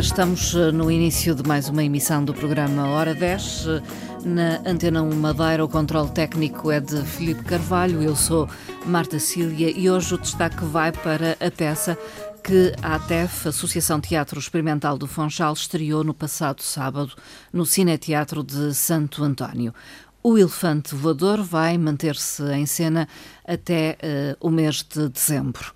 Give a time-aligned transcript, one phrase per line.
[0.00, 3.66] estamos eh, no início de mais uma emissão do programa Hora 10.
[3.66, 3.82] Eh,
[4.24, 8.48] na Antena 1 Madeira, o controle técnico é de Filipe Carvalho, eu sou
[8.86, 11.98] Marta Cília e hoje o destaque vai para a peça
[12.42, 17.12] que a ATEF, Associação Teatro Experimental do Funchal, estreou no passado sábado
[17.52, 19.74] no Cineteatro de Santo António.
[20.22, 23.06] O Elefante Voador vai manter-se em cena
[23.46, 25.74] até uh, o mês de dezembro.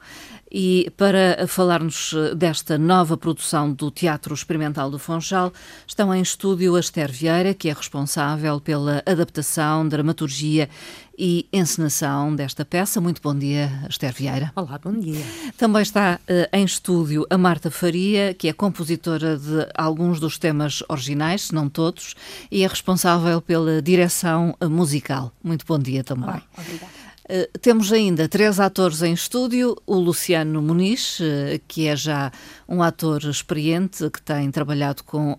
[0.56, 5.52] E para falar-nos eh, desta nova produção do Teatro Experimental do Funchal,
[5.84, 10.70] estão em estúdio a Esther Vieira, que é responsável pela adaptação, dramaturgia
[11.18, 13.00] e encenação desta peça.
[13.00, 14.52] Muito bom dia, Esther Vieira.
[14.54, 15.24] Olá, bom dia.
[15.58, 20.84] Também está uh, em estúdio a Marta Faria, que é compositora de alguns dos temas
[20.88, 22.14] originais, se não todos,
[22.48, 25.32] e é responsável pela direção musical.
[25.42, 26.28] Muito bom dia também.
[26.28, 27.03] Olá, obrigada.
[27.24, 31.24] Uh, temos ainda três atores em estúdio: o Luciano Muniz, uh,
[31.66, 32.30] que é já
[32.68, 35.38] um ator experiente, que tem trabalhado com uh,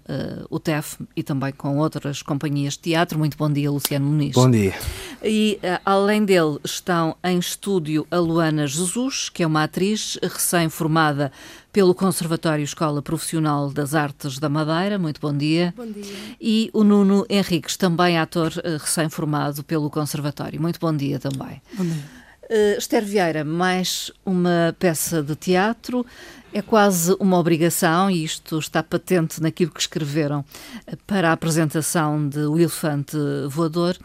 [0.49, 3.19] o TEF e também com outras companhias de teatro.
[3.19, 4.33] Muito bom dia, Luciano Muniz.
[4.33, 4.73] Bom dia.
[5.23, 11.31] E além dele estão em estúdio a Luana Jesus, que é uma atriz recém-formada
[11.75, 14.97] pelo Conservatório Escola Profissional das Artes da Madeira.
[14.97, 15.73] Muito bom dia.
[15.75, 16.15] Bom dia.
[16.39, 20.61] E o Nuno Henriques, também ator uh, recém-formado pelo Conservatório.
[20.61, 21.61] Muito bom dia também.
[21.73, 22.01] Bom dia.
[22.43, 26.05] Uh, Esther Vieira, mais uma peça de teatro.
[26.53, 30.45] É quase uma obrigação, e isto está patente naquilo que escreveram
[31.05, 33.17] para a apresentação de O Elefante
[33.49, 33.97] Voador,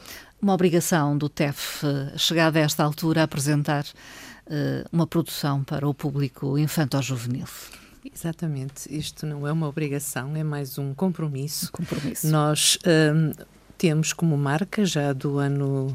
[0.42, 3.84] uma obrigação do TEF, uh, chegada a esta altura, a apresentar
[4.92, 7.46] uma produção para o público infanto-juvenil.
[8.12, 11.66] Exatamente, isto não é uma obrigação, é mais um compromisso.
[11.66, 12.26] Um compromisso.
[12.28, 13.32] Nós um,
[13.80, 15.90] temos como marca, já do ano,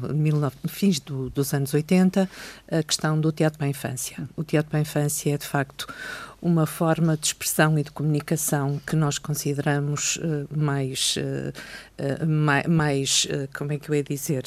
[0.66, 2.28] fins do, dos anos 80,
[2.68, 4.28] a questão do teatro para a infância.
[4.36, 5.86] O teatro para a infância é, de facto,
[6.42, 12.66] uma forma de expressão e de comunicação que nós consideramos uh, mais, uh, uh, mais,
[12.66, 14.42] mais como é que eu ia dizer,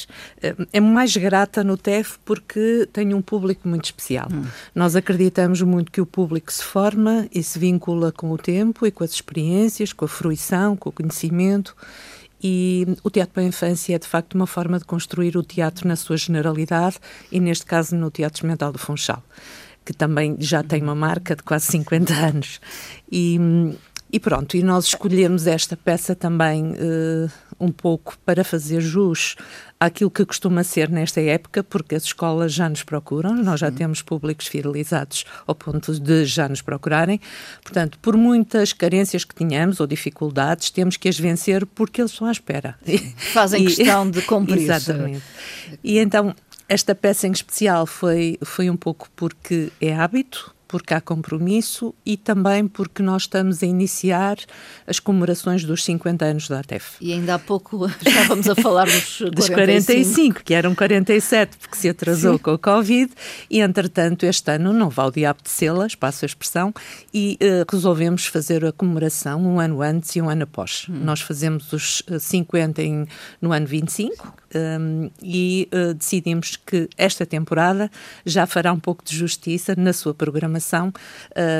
[0.73, 4.28] é mais grata no TEF porque tem um público muito especial.
[4.29, 4.44] Hum.
[4.75, 8.91] Nós acreditamos muito que o público se forma e se vincula com o tempo e
[8.91, 11.73] com as experiências, com a fruição, com o conhecimento
[12.41, 15.88] e o teatro para a infância é, de facto, uma forma de construir o teatro
[15.88, 16.97] na sua generalidade
[17.31, 19.22] e, neste caso, no Teatro Experimental do Funchal,
[19.83, 22.61] que também já tem uma marca de quase 50 anos.
[23.11, 23.38] E,
[24.12, 29.36] e pronto, e nós escolhemos esta peça também uh, um pouco para fazer jus
[29.80, 34.02] àquilo que costuma ser nesta época, porque as escolas já nos procuram, nós já temos
[34.02, 37.22] públicos fidelizados ao ponto de já nos procurarem.
[37.62, 42.28] Portanto, por muitas carências que tenhamos ou dificuldades, temos que as vencer porque eles estão
[42.28, 42.76] à espera.
[43.31, 44.64] Fazem e, questão de cumprir.
[44.64, 45.24] Exatamente.
[45.84, 46.36] E então,
[46.68, 52.16] esta peça em especial foi, foi um pouco porque é hábito, porque há compromisso e
[52.16, 54.38] também porque nós estamos a iniciar
[54.85, 56.91] as comemorações dos 50 anos da ATEF.
[57.02, 59.85] E ainda há pouco estávamos a falar dos, dos 45.
[60.29, 62.44] 45, que eram 47, porque se atrasou Sim.
[62.44, 63.12] com o Covid,
[63.50, 66.72] e entretanto este ano não valia apetecê-las, passo a expressão,
[67.12, 70.85] e uh, resolvemos fazer a comemoração um ano antes e um ano após.
[70.88, 71.00] Hum.
[71.03, 73.08] Nós fazemos os 50 em,
[73.41, 77.91] no ano 25, um, e uh, decidimos que esta temporada
[78.25, 80.91] já fará um pouco de justiça na sua programação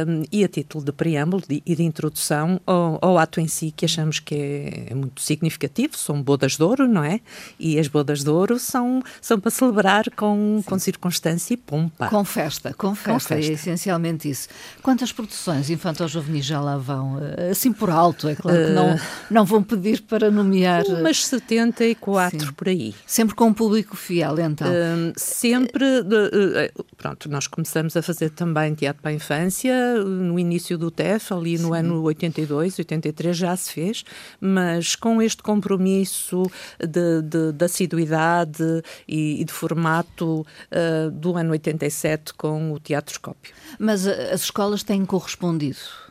[0.08, 3.72] um, e a título de preâmbulo de, e de introdução ao, ao, ato em si,
[3.76, 5.98] que achamos que é, é, muito significativo.
[5.98, 7.20] São bodas de ouro, não é?
[7.60, 12.08] E as bodas de ouro são, são para celebrar com, com circunstância e pompa.
[12.08, 13.52] Com festa, com festa, com festa.
[13.52, 14.48] é essencialmente isso.
[14.82, 17.20] Quantas produções infantil-juvenis já lá vão?
[17.22, 20.84] Eh, assim por alto, é claro que não, uh, não vão pedir para nomear.
[20.86, 22.54] Umas 74 Sim.
[22.54, 22.96] por aí aí.
[23.06, 24.68] Sempre com um público fiel, então?
[24.68, 25.86] Uh, sempre.
[25.86, 31.34] Uh, pronto, nós começamos a fazer também teatro para a infância no início do TEF,
[31.34, 31.80] ali no Sim.
[31.80, 34.04] ano 82, 83 já se fez,
[34.40, 36.44] mas com este compromisso
[36.80, 38.64] de, de, de assiduidade
[39.08, 43.54] e, e, de formato uh, do ano 87 com o Teatro Escópio.
[43.78, 46.09] Mas as escolas têm correspondido?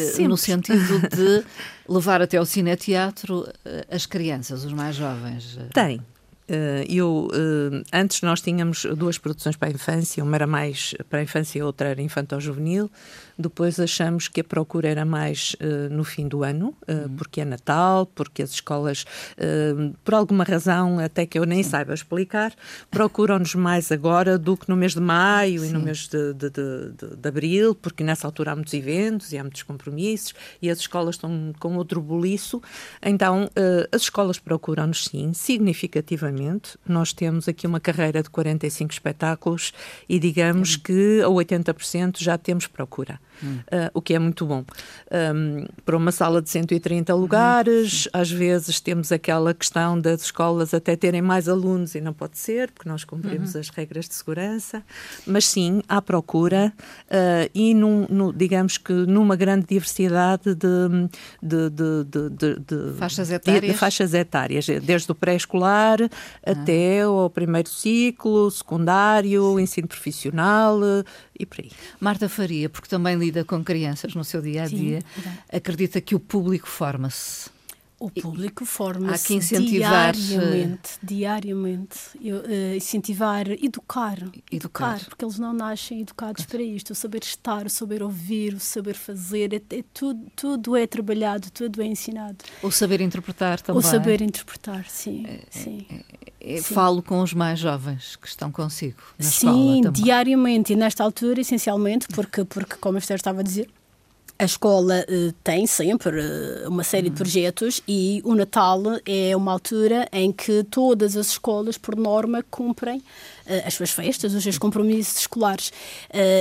[0.00, 0.28] Sempre.
[0.28, 1.44] no sentido de
[1.88, 5.58] levar até ao cineteatro eh, as crianças, os mais jovens.
[5.72, 6.00] Tem,
[6.48, 7.28] Uh, eu,
[7.92, 11.62] antes nós tínhamos duas produções para a infância, uma era mais para a infância e
[11.62, 12.88] outra era infantil-juvenil.
[13.38, 17.16] Depois achamos que a procura era mais uh, no fim do ano, uhum.
[17.16, 19.04] porque é Natal, porque as escolas,
[20.04, 21.70] por alguma razão, até que eu nem Sim.
[21.70, 22.54] saiba explicar,
[22.90, 25.68] procuram-nos mais agora do que no mês de maio Sim.
[25.68, 29.38] e no mês de, de, de, de, abril, porque nessa altura há muitos eventos e
[29.38, 32.62] há muitos compromissos e as escolas estão com outro boliço.
[33.02, 33.50] Então,
[33.92, 36.78] as escolas procuram-nos, sim, significativamente.
[36.86, 39.72] Nós temos aqui uma carreira de 45 espetáculos
[40.08, 44.64] e digamos que a 80% já temos procura uh, o que é muito bom.
[45.10, 50.96] Um, para uma sala de 130 lugares, às vezes temos aquela questão das escolas até
[50.96, 53.60] terem mais alunos e não pode ser, porque nós cumprimos uhum.
[53.60, 54.82] as regras de segurança,
[55.26, 56.72] mas sim, há procura
[57.06, 61.08] uh, e, num, no, digamos que numa grande diversidade de,
[61.42, 63.76] de, de, de faixas, etárias?
[63.76, 66.50] faixas etárias, desde o pré-escolar ah.
[66.50, 70.80] até o primeiro ciclo, secundário, ensino profissional
[71.38, 71.70] e por aí.
[72.00, 76.14] Marta Faria, porque também lida com crianças no seu dia a dia, Sim, acredita que
[76.14, 77.55] o público forma-se.
[77.98, 80.12] O público forma-se incentivar...
[80.12, 81.98] diariamente, diariamente.
[82.22, 86.90] Eu, uh, incentivar, educar, educar, educar, porque eles não nascem educados para isto.
[86.90, 91.50] O saber estar, o saber ouvir, o saber fazer, é, é, tudo, tudo é trabalhado,
[91.50, 92.36] tudo é ensinado.
[92.62, 93.80] O saber interpretar também.
[93.80, 95.24] O saber interpretar, sim.
[95.26, 95.86] É, sim.
[96.38, 101.02] É, é, falo com os mais jovens que estão consigo na Sim, diariamente e nesta
[101.02, 103.68] altura, essencialmente, porque, porque como a Esther estava a dizer,
[104.38, 107.16] a escola uh, tem sempre uh, uma série de hum.
[107.16, 112.98] projetos e o Natal é uma altura em que todas as escolas, por norma, cumprem
[112.98, 115.72] uh, as suas festas, os seus compromissos escolares.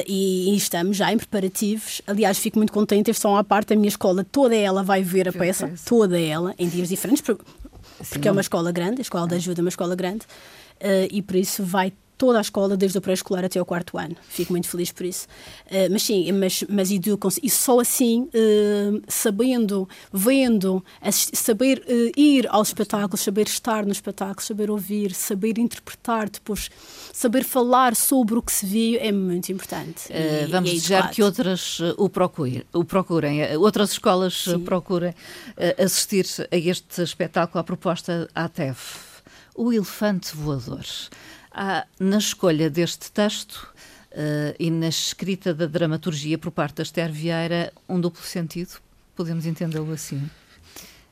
[0.08, 2.02] E, e, estamos já em preparativos.
[2.06, 5.30] Aliás, fico muito contente, estes são à parte, a minha escola, toda ela vai ver
[5.30, 7.44] a peça, toda ela, em dias diferentes, porque,
[8.10, 10.26] porque é uma escola grande, a Escola de Ajuda é uma escola grande,
[11.12, 14.16] e por isso vai toda a escola, desde o pré-escolar até o quarto ano.
[14.28, 15.28] Fico muito feliz por isso.
[15.68, 22.48] Uh, mas sim, mas, mas educam e só assim, uh, sabendo, vendo, saber uh, ir
[22.50, 26.70] aos espetáculos, saber estar nos espetáculos, saber ouvir, saber interpretar, depois
[27.14, 30.12] saber falar sobre o que se viu é muito importante.
[30.12, 34.60] E, vamos e é desejar que outras o procurem, o procurem outras escolas sim.
[34.60, 35.14] procurem
[35.78, 39.16] assistir a este espetáculo, à proposta ATEF.
[39.56, 40.86] O Elefante Voador.
[41.58, 43.74] Há, na escolha deste texto
[44.12, 48.74] uh, e na escrita da dramaturgia por parte da Esther Vieira um duplo sentido?
[49.16, 50.30] Podemos entendê-lo assim?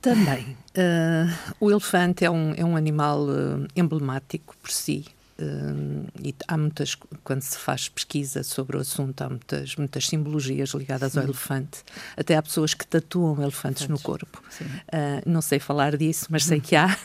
[0.01, 0.57] Também.
[0.75, 5.05] Uh, o elefante é um, é um animal uh, emblemático por si.
[5.39, 10.69] Uh, e há muitas, quando se faz pesquisa sobre o assunto, há muitas, muitas simbologias
[10.71, 11.19] ligadas Sim.
[11.19, 11.79] ao elefante.
[12.15, 14.41] Até há pessoas que tatuam elefantes no corpo.
[14.61, 16.95] Uh, não sei falar disso, mas sei que há.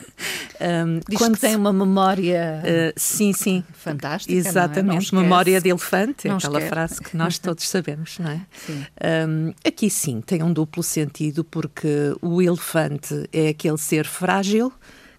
[0.60, 2.62] Um, Diz quando que tem uma memória.
[2.64, 3.62] Uh, sim, sim.
[3.74, 4.32] Fantástica.
[4.32, 5.12] Exatamente.
[5.12, 5.22] Não é?
[5.22, 6.68] não memória de elefante, é aquela esquece.
[6.68, 8.40] frase que nós todos sabemos, não é?
[8.66, 8.86] Sim.
[9.28, 14.72] Um, aqui sim, tem um duplo sentido, porque o elefante é aquele ser frágil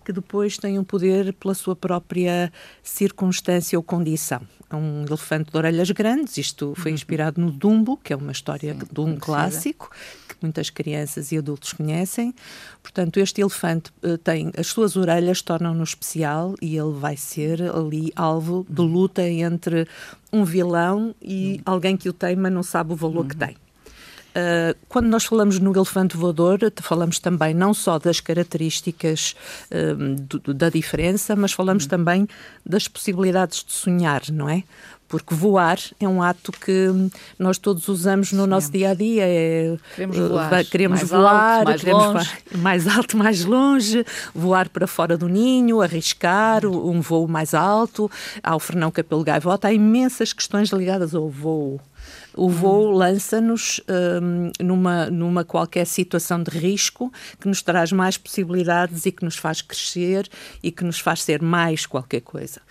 [0.10, 2.52] que depois tem um poder pela sua própria
[2.82, 4.42] circunstância ou condição.
[4.68, 6.96] É um elefante de orelhas grandes, isto foi uhum.
[6.96, 9.92] inspirado no Dumbo, que é uma história Sim, de um clássico
[10.28, 12.34] que muitas crianças e adultos conhecem.
[12.82, 18.12] Portanto, este elefante uh, tem as suas orelhas tornam-no especial e ele vai ser ali
[18.16, 18.88] alvo de uhum.
[18.88, 19.88] luta entre
[20.34, 21.62] um vilão e uhum.
[21.66, 23.56] alguém que o tem, mas não sabe o valor que tem.
[24.30, 29.36] Uh, quando nós falamos no elefante voador, falamos também não só das características
[29.72, 31.90] uh, do, da diferença, mas falamos uhum.
[31.90, 32.28] também
[32.66, 34.64] das possibilidades de sonhar, não é?
[35.08, 36.88] Porque voar é um ato que
[37.40, 39.24] nós todos usamos no nosso dia a dia.
[39.26, 42.30] É, queremos voar, queremos mais voar alto, mais, queremos longe.
[42.56, 44.06] mais alto, mais longe,
[44.36, 48.10] voar para fora do ninho, arriscar um voo mais alto.
[48.44, 51.82] Há o Fernão Capelo Gaivota, há imensas questões ligadas ao voo.
[52.40, 59.06] O voo lança-nos um, numa, numa qualquer situação de risco que nos traz mais possibilidades
[59.06, 60.26] e que nos faz crescer
[60.64, 62.62] e que nos faz ser mais qualquer coisa.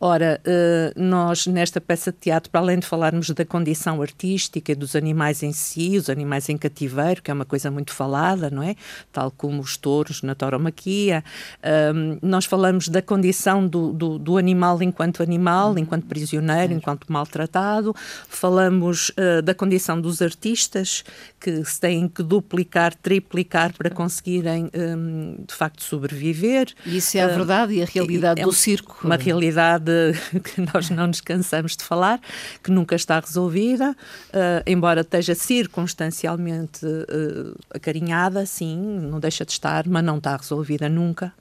[0.00, 4.96] Ora, eh, nós nesta peça de teatro, para além de falarmos da condição artística dos
[4.96, 8.74] animais em si, os animais em cativeiro, que é uma coisa muito falada, não é?
[9.12, 11.24] Tal como os touros na tauromaquia,
[11.62, 15.78] ehm, nós falamos da condição do, do, do animal enquanto animal, uhum.
[15.78, 17.94] enquanto prisioneiro, enquanto maltratado,
[18.28, 21.04] falamos uh, da condição dos artistas,
[21.40, 26.66] que se têm que duplicar, triplicar para conseguirem, ehm, de facto, sobreviver.
[26.84, 28.98] E isso é a verdade e a realidade é do circo.
[29.04, 29.93] Uma realidade
[30.42, 32.20] que nós não nos cansamos de falar,
[32.62, 39.86] que nunca está resolvida, uh, embora esteja circunstancialmente uh, acarinhada, sim, não deixa de estar,
[39.86, 41.32] mas não está resolvida nunca.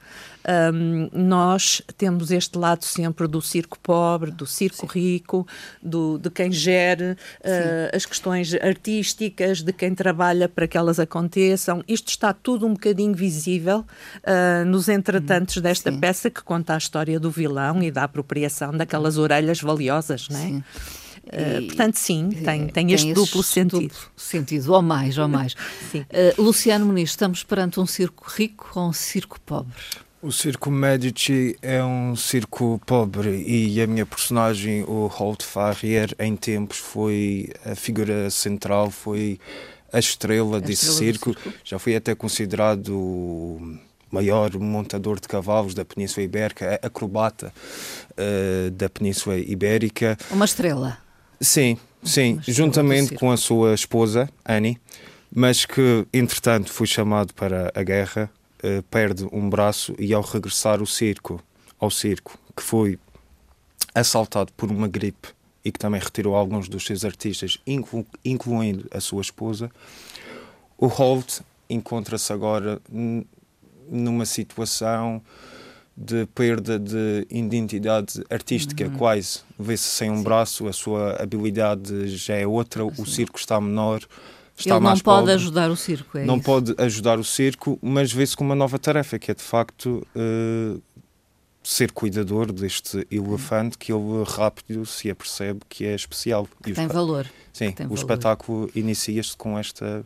[0.74, 5.00] Um, nós temos este lado sempre do circo pobre, do circo Sim.
[5.00, 5.48] rico,
[5.82, 11.84] do, de quem gere uh, as questões artísticas, de quem trabalha para que elas aconteçam.
[11.88, 16.00] Isto está tudo um bocadinho visível uh, nos entretantos hum, desta Sim.
[16.00, 20.42] peça que conta a história do vilão e da apropriação daquelas orelhas valiosas, não é?
[20.42, 20.64] Sim.
[21.24, 23.94] Uh, portanto, sim, tem, tem, este, este duplo sentido.
[23.94, 25.54] Duplo sentido, ou mais, ou mais.
[25.96, 29.72] uh, Luciano Muniz, estamos perante um circo rico ou um circo pobre?
[30.24, 36.34] O Circo Medici é um circo pobre e a minha personagem, o Holt Farrier, em
[36.38, 39.38] tempos foi a figura central, foi
[39.92, 41.34] a estrela, a desse estrela circo.
[41.34, 41.54] circo.
[41.66, 43.78] Já foi até considerado o
[44.10, 47.54] maior montador de cavalos da Península Ibérica, acrobata
[48.12, 50.18] uh, da Península Ibérica.
[50.32, 51.00] Uma estrela.
[51.42, 54.78] Sim, sim, juntamente com a sua esposa, Annie,
[55.30, 58.32] mas que, entretanto, foi chamado para a guerra
[58.64, 61.44] uh, perde um braço e ao regressar ao circo,
[61.80, 62.98] ao circo, que foi
[63.94, 65.30] assaltado por uma gripe
[65.64, 69.72] e que também retirou alguns dos seus artistas, inclu incluindo a sua esposa,
[70.78, 72.82] o Holt encontra-se agora
[73.90, 75.22] numa situação
[75.96, 78.98] de perda de identidade artística, uhum.
[78.98, 79.42] quase.
[79.58, 80.24] Vê-se sem um Sim.
[80.24, 84.02] braço, a sua habilidade já é outra, o circo está menor
[84.58, 86.46] está Ele não pode pobre, ajudar o circo, é Não isso?
[86.46, 90.82] pode ajudar o circo, mas vê-se com uma nova tarefa, que é de facto uh,
[91.64, 96.48] ser cuidador deste elefante que ele rápido se apercebe que é especial.
[96.62, 97.26] Que e tem valor.
[97.52, 98.00] Sim, tem o valor.
[98.02, 100.06] espetáculo inicia-se com esta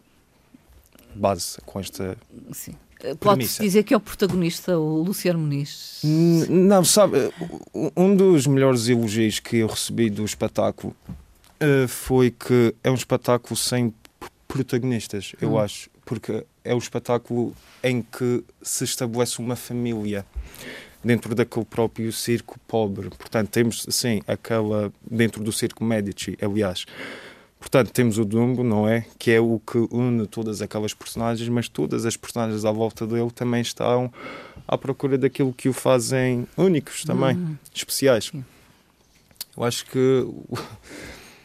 [1.16, 2.18] base, com esta.
[2.51, 2.75] Sim.
[3.04, 6.01] Eh, pode-se dizer que é o protagonista, o Luciano Muniz?
[6.50, 7.32] Não, sabe,
[7.96, 10.96] um dos melhores elogios que eu recebi do espetáculo
[11.62, 13.94] uh, foi que é um espetáculo sem
[14.48, 15.60] protagonistas, eu hum.
[15.60, 20.25] acho, porque é o espetáculo em que se estabelece uma família
[21.04, 23.10] dentro daquele próprio circo pobre.
[23.10, 26.86] Portanto, temos, sim, aquela dentro do circo Medici, aliás.
[27.60, 29.06] Portanto, temos o Dumbo, não é?
[29.18, 33.32] Que é o que une todas aquelas personagens, mas todas as personagens à volta dele
[33.32, 34.13] também estão
[34.68, 37.56] à procura daquilo que o fazem únicos também, hum.
[37.74, 38.32] especiais.
[39.56, 40.27] Eu acho que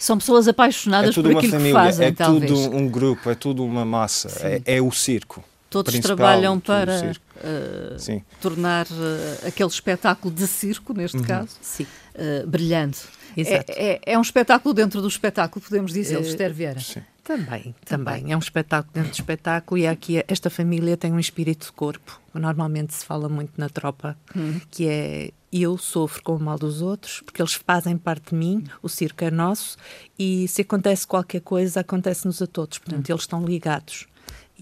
[0.03, 2.51] são pessoas apaixonadas é por aquilo família, que fazem, é talvez.
[2.51, 5.45] tudo um grupo, é tudo uma massa, é, é, o circo.
[5.71, 11.23] Todos trabalham para uh, tornar uh, aquele espetáculo de circo, neste uhum.
[11.23, 12.99] caso, uh, brilhante.
[13.37, 16.81] É, é, é, um espetáculo dentro do espetáculo, podemos dizer, uh, Esther Vieira.
[16.81, 17.01] Sim.
[17.23, 18.33] Também, também.
[18.33, 22.21] É um espetáculo dentro do espetáculo e aqui esta família tem um espírito de corpo.
[22.35, 24.61] Normalmente se fala muito na tropa, hum.
[24.69, 28.65] que é eu sofro com o mal dos outros, porque eles fazem parte de mim,
[28.83, 29.77] o circo é nosso,
[30.19, 32.79] e se acontece qualquer coisa, acontece-nos a todos.
[32.79, 33.13] Portanto, hum.
[33.13, 34.07] eles estão ligados.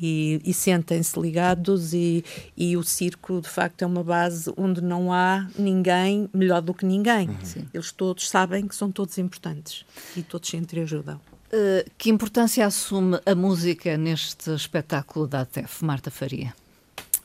[0.02, 2.24] E, e sentem-se ligados e,
[2.56, 6.86] e o circo de facto é uma base onde não há ninguém melhor do que
[6.86, 7.28] ninguém.
[7.28, 7.66] Uhum.
[7.74, 9.84] Eles todos sabem que são todos importantes
[10.16, 11.20] e todos se entreajudam.
[11.52, 16.54] Uh, que importância assume a música neste espetáculo da ATEF, Marta Faria?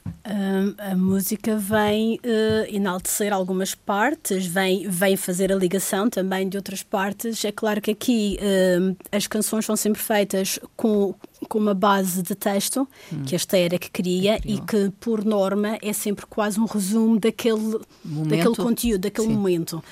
[0.08, 6.58] Uh, a música vem uh, enaltecer algumas partes, vem, vem fazer a ligação também de
[6.58, 7.46] outras partes.
[7.46, 11.14] É claro que aqui uh, as canções são sempre feitas com,
[11.48, 13.24] com uma base de texto hum.
[13.24, 17.20] que a Esther é que cria e que, por norma, é sempre quase um resumo
[17.20, 19.34] daquele, daquele conteúdo, daquele Sim.
[19.34, 19.84] momento.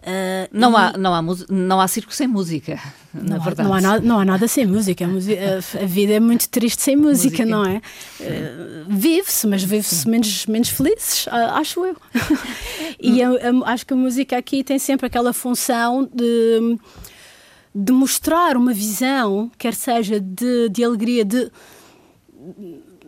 [0.00, 2.80] Uh, não, há, não, há, não há circo sem música,
[3.12, 3.60] na não verdade.
[3.60, 5.04] Há, não, há nada, não há nada sem música.
[5.04, 7.44] A, vida é muito triste sem música, música.
[7.44, 7.82] não é?
[8.18, 11.96] Uh, vive-se, mas vive-se menos, menos felizes, acho eu.
[12.98, 13.20] e
[13.66, 16.78] acho que a música aqui tem sempre aquela função de,
[17.74, 21.50] de mostrar uma visão, quer seja de, de alegria, de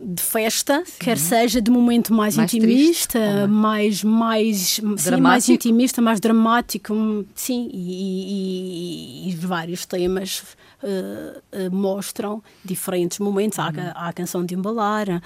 [0.05, 0.93] de festa, sim.
[0.99, 4.57] quer seja de momento mais, mais intimista, triste, mais, mais,
[4.97, 6.93] sim, mais intimista, mais dramático,
[7.35, 10.43] sim, e, e, e vários temas
[10.83, 13.57] uh, mostram diferentes momentos.
[13.57, 13.91] Há, uhum.
[13.95, 15.21] há, a canção de embalar, uh,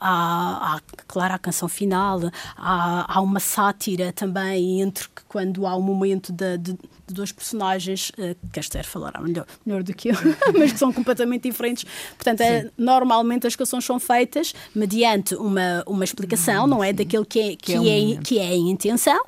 [0.00, 2.20] há, há, claro, a canção final,
[2.56, 8.10] há, há uma sátira também entre quando há um momento de, de, de dois personagens,
[8.10, 10.14] uh, que a Esther falará melhor, melhor do que eu,
[10.58, 11.84] mas que são completamente diferentes.
[12.16, 16.92] Portanto, é, normalmente as canções são feitas mediante uma, uma explicação, não é?
[16.92, 18.12] Daquilo que é, que, que, é, um...
[18.12, 19.22] é, que é a intenção.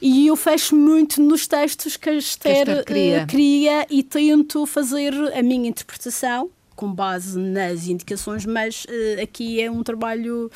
[0.00, 3.22] E eu fecho muito nos textos que a Esther, que a Esther cria.
[3.22, 9.60] Uh, cria e tento fazer a minha interpretação com base nas indicações, mas uh, aqui
[9.60, 10.50] é um trabalho.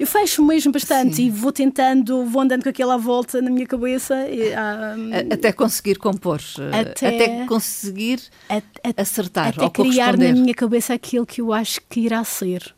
[0.00, 1.26] Eu fecho mesmo bastante Sim.
[1.26, 4.14] e vou tentando, vou andando com aquela volta na minha cabeça.
[4.30, 9.48] E, um, até conseguir compor, eh, até, até conseguir a, a, acertar.
[9.48, 12.74] Até criar na minha cabeça aquilo que eu acho que irá ser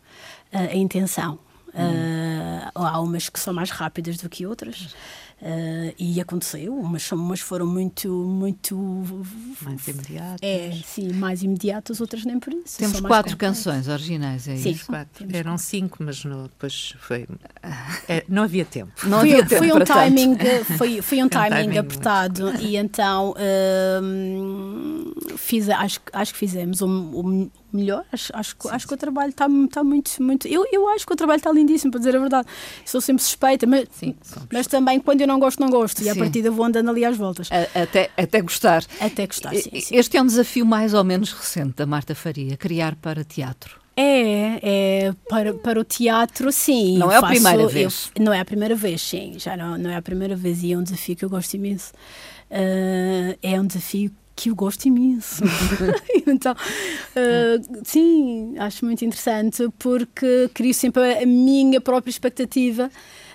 [0.52, 1.38] a intenção.
[1.72, 2.68] Hum.
[2.74, 4.92] Uh, há umas que são mais rápidas do que outras.
[5.42, 8.76] Uh, e aconteceu, umas, umas foram muito, muito
[9.60, 10.38] mais imediatas.
[10.40, 12.78] É, sim, mais imediatas, outras nem por isso.
[12.78, 14.86] Temos quatro canções originais, é sim, isso?
[14.86, 15.26] Quatro.
[15.32, 17.26] Eram cinco, mas no, depois foi.
[18.08, 18.92] É, não havia tempo.
[19.04, 19.64] Não foi, havia tempo.
[19.64, 20.36] Foi um timing,
[20.76, 23.30] foi, foi um timing, timing apertado e então.
[23.32, 25.01] Uh,
[25.36, 28.04] fiz, acho, acho que fizemos o, o melhor.
[28.12, 30.46] Acho, acho, sim, acho que o trabalho está tá muito, muito.
[30.46, 32.48] Eu, eu acho que o trabalho está lindíssimo, para dizer a verdade.
[32.84, 34.14] Sou sempre suspeita, mas, sim,
[34.52, 36.02] mas também quando eu não gosto, não gosto.
[36.02, 37.48] E a partir vou andando ali às voltas.
[37.74, 38.84] até, até gostar.
[39.00, 39.96] Até gostar, sim, sim.
[39.96, 43.82] Este é um desafio mais ou menos recente da Marta Faria, criar para teatro.
[43.96, 44.58] É,
[45.06, 46.96] é para, para o teatro, sim.
[46.96, 48.10] Não é a primeira vez.
[48.14, 49.34] Eu, não é a primeira vez, sim.
[49.38, 51.92] Já não, não é a primeira vez e é um desafio que eu gosto imenso.
[52.50, 55.42] Uh, é um desafio que eu gosto imenso.
[56.26, 62.90] então, uh, sim, acho muito interessante porque crio sempre a minha própria expectativa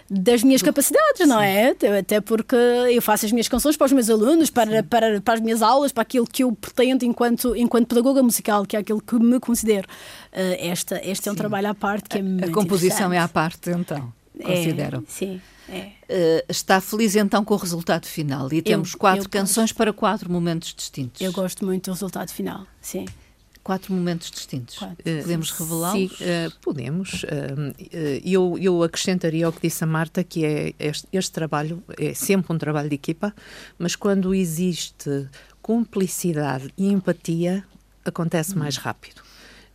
[0.09, 1.75] das minhas capacidades, não é?
[1.99, 5.41] Até porque eu faço as minhas canções para os meus alunos, para, para, para as
[5.41, 9.15] minhas aulas, para aquilo que eu pretendo enquanto, enquanto pedagoga musical, que é aquilo que
[9.15, 9.87] me considero.
[10.31, 13.27] Uh, esta, este é um trabalho à parte que é A, a composição é à
[13.27, 14.13] parte, então,
[14.43, 14.97] considero.
[14.97, 15.41] É, sim.
[15.69, 15.91] É.
[16.09, 19.77] Uh, está feliz então com o resultado final e temos eu, quatro eu canções gosto.
[19.77, 21.19] para quatro momentos distintos.
[21.19, 23.05] Eu gosto muito do resultado final, sim
[23.67, 24.77] quatro momentos distintos.
[24.77, 24.97] Quatro.
[25.03, 26.11] Eh, podemos revelá-los?
[26.13, 27.23] Uh, podemos.
[27.23, 27.75] Uh,
[28.23, 32.53] eu, eu acrescentaria ao que disse a Marta, que é este, este trabalho é sempre
[32.53, 33.35] um trabalho de equipa,
[33.77, 35.27] mas quando existe
[35.61, 37.61] cumplicidade e empatia,
[38.05, 38.59] acontece hum.
[38.59, 39.26] mais rápido.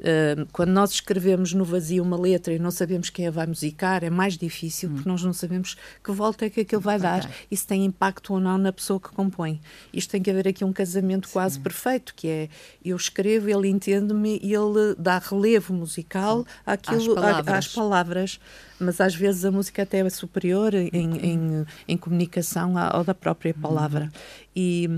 [0.03, 4.03] Uh, quando nós escrevemos no vazio uma letra e não sabemos quem a vai musicar,
[4.03, 4.95] é mais difícil hum.
[4.95, 8.35] porque nós não sabemos que volta é que aquilo vai dar e se tem impacto
[8.35, 9.61] ou não na pessoa que compõe.
[9.93, 11.35] Isto tem que haver aqui um casamento Sim.
[11.35, 12.49] quase perfeito, que é
[12.85, 17.55] eu escrevo, ele entende-me e ele dá relevo musical àquilo, às palavras.
[17.55, 18.41] às palavras
[18.83, 23.55] mas às vezes a música até é superior em, em, em comunicação ao da própria
[23.55, 24.05] palavra.
[24.05, 24.11] Uhum.
[24.55, 24.89] E,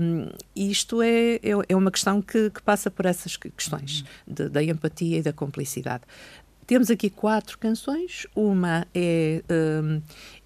[0.55, 4.33] e isto é, é, é, uma questão que, que passa por essas questões uhum.
[4.33, 6.03] de, da empatia e da cumplicidade.
[6.67, 8.25] Temos aqui quatro canções.
[8.35, 10.01] Uma é um,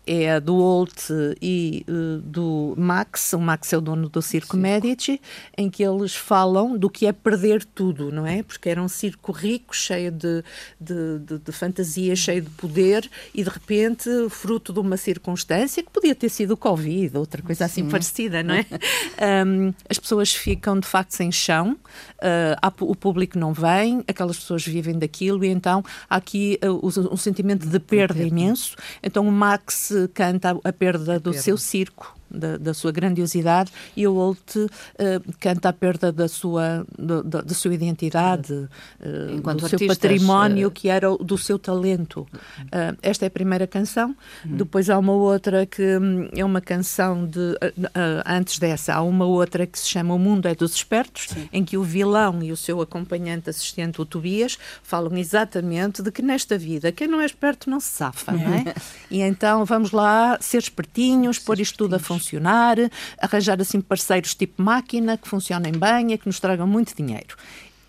[0.09, 4.55] é a do Holt e uh, do Max, o Max é o dono do Circo
[4.55, 4.61] Sim.
[4.63, 5.21] Medici,
[5.55, 8.41] em que eles falam do que é perder tudo, não é?
[8.41, 10.43] Porque era um circo rico, cheio de,
[10.81, 15.91] de, de, de fantasia, cheio de poder, e de repente, fruto de uma circunstância que
[15.91, 17.89] podia ter sido o Covid, outra coisa assim Sim.
[17.89, 18.65] parecida, não é?
[19.45, 21.77] um, as pessoas ficam de facto sem chão,
[22.17, 27.17] uh, o público não vem, aquelas pessoas vivem daquilo, e então há aqui uh, um
[27.17, 28.75] sentimento de perda imenso.
[29.03, 31.41] Então o Max canta a perda a do perda.
[31.41, 34.69] seu circo da, da, sua grandiosidade e o Holt uh,
[35.39, 40.71] canta a perda da sua, do, da, da sua identidade, uh, do seu património, uh...
[40.71, 42.27] que era do seu talento.
[43.01, 44.15] esta é a primeira canção.
[44.45, 44.57] Uhum.
[44.57, 47.57] Depois há uma outra que um, é uma canção de.
[48.25, 51.49] antes dessa, há uma outra que se chama O Mundo é dos Espertos, Sim.
[51.51, 56.21] em que o vilão e o seu acompanhante assistente, o Tobias, falam exatamente de que
[56.21, 58.73] nesta vida quem não é esperto não se safa, não é?
[59.09, 62.77] e então vamos lá ser espertinhos, pôr isto tudo a funcionar funcionar,
[63.19, 67.35] arranjar assim parceiros tipo máquina que funcionem bem e que nos tragam muito dinheiro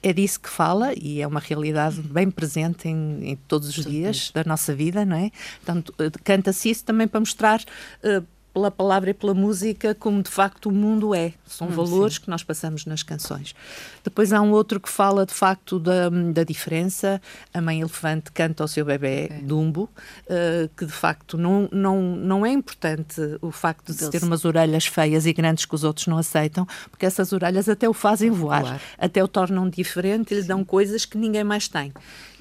[0.02, 4.30] é disso que fala e é uma realidade bem presente em, em todos os dias
[4.32, 5.30] da nossa vida, não é?
[5.56, 10.30] Portanto, eh, canta-se isso também para mostrar uh, pela palavra e pela música como de
[10.30, 11.32] facto o mundo é.
[11.46, 12.22] São hum, valores sim.
[12.22, 13.54] que nós passamos nas canções.
[14.02, 17.20] Depois há um outro que fala de facto da, da diferença.
[17.52, 19.42] A mãe elefante canta ao seu bebê okay.
[19.42, 24.44] Dumbo, uh, que de facto não, não, não é importante o facto de ter umas
[24.44, 28.30] orelhas feias e grandes que os outros não aceitam, porque essas orelhas até o fazem
[28.30, 28.80] voar, voar.
[28.98, 31.92] até o tornam diferente e lhe dão coisas que ninguém mais tem.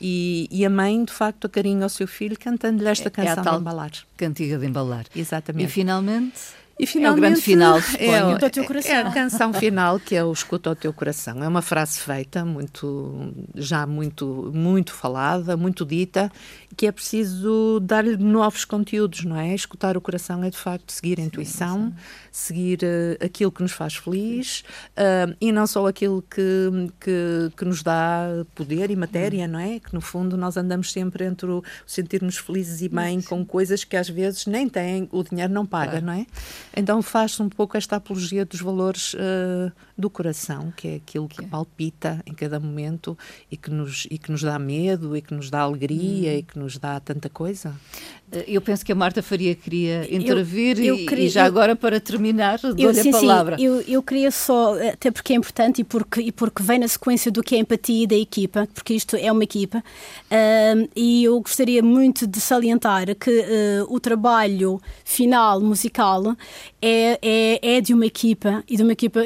[0.02, 3.40] E, e, a mãe, de facto, acarinha ao seu filho cantando-lhe esta é, canção é
[3.40, 3.92] a tal de embalar.
[4.16, 5.06] Cantiga de embalar.
[5.16, 5.66] Exatamente.
[5.66, 6.40] E finalmente.
[6.80, 10.72] E finalmente, é o grande final, é, é, a canção final que é o Escuta
[10.72, 11.44] o Teu Coração.
[11.44, 16.32] É uma frase feita, muito, já muito, muito falada, muito dita,
[16.78, 19.54] que é preciso dar-lhe novos conteúdos, não é?
[19.54, 21.94] Escutar o coração é de facto seguir a intuição,
[22.32, 27.65] seguir uh, aquilo que nos faz feliz uh, e não só aquilo que, que, que,
[27.65, 29.50] nos dá poder e matéria, hum.
[29.50, 29.80] não é?
[29.82, 33.98] Que no fundo nós andamos sempre entre o sentir-nos felizes e bem com coisas que
[33.98, 36.26] às vezes nem têm, o dinheiro não paga, não é?
[36.80, 41.44] Então faz-se um pouco esta apologia dos valores uh, do coração, que é aquilo que,
[41.44, 41.48] é.
[41.48, 43.18] palpita em cada momento
[43.52, 46.38] e que, nos, e que nos dá medo e que nos dá alegria hum.
[46.38, 47.76] e que nos dá tanta coisa.
[48.32, 51.76] Eh, eu penso que a Marta Faria queria intervir eu, eu queria, e, já agora
[51.76, 53.58] para terminar dou-lhe a palavra.
[53.58, 56.88] Sim, eu, eu queria só, até porque é importante e porque, e porque vem na
[56.88, 61.24] sequência do que é a empatia da equipa, porque isto é uma equipa, uh, e
[61.24, 66.36] eu gostaria muito de salientar que uh, o trabalho final musical
[66.82, 69.22] é, é, é de uma equipa e de uma equipa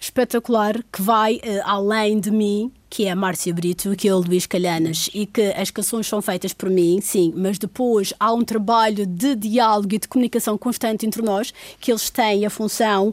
[0.00, 4.18] espetacular que vai uh, além de mim, que é a Márcia Brito, que é o
[4.18, 8.42] Luís Calhanas, e que as canções são feitas por mim, sim, mas depois há um
[8.42, 13.12] trabalho de diálogo e de comunicação constante entre nós, que eles têm a função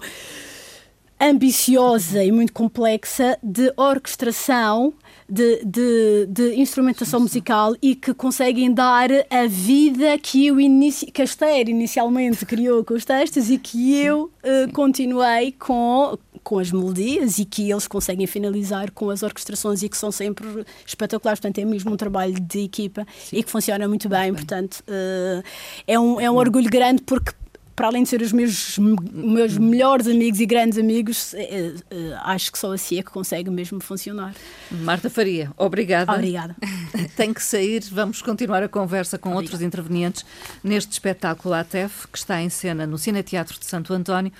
[1.19, 4.93] ambiciosa e muito complexa de orquestração
[5.29, 11.21] de, de, de, instrumentação musical e que conseguem dar a vida que eu inici, que
[11.21, 16.71] a Esther inicialmente criou com os textos e que eu uh, continuei com, com as
[16.71, 21.39] melodias e que eles conseguem finalizar com as orquestrações e que são sempre espetaculares.
[21.39, 23.37] Portanto, é mesmo um trabalho de equipa Sim.
[23.37, 24.33] e que funciona muito bem.
[24.33, 25.43] Portanto, uh,
[25.85, 27.33] é, um, é um orgulho grande porque
[27.77, 32.51] para além de ser os meus, meus melhores amigos e grandes amigos, é, é, acho
[32.51, 34.33] que só assim é que consegue mesmo funcionar.
[34.71, 36.11] Marta Faria, obrigada.
[36.11, 36.55] Obrigada.
[37.15, 39.45] Tem que sair, vamos continuar a conversa com obrigada.
[39.45, 40.25] outros intervenientes
[40.63, 44.31] neste espetáculo ATEF, que está em cena no Cine Teatro de Santo António,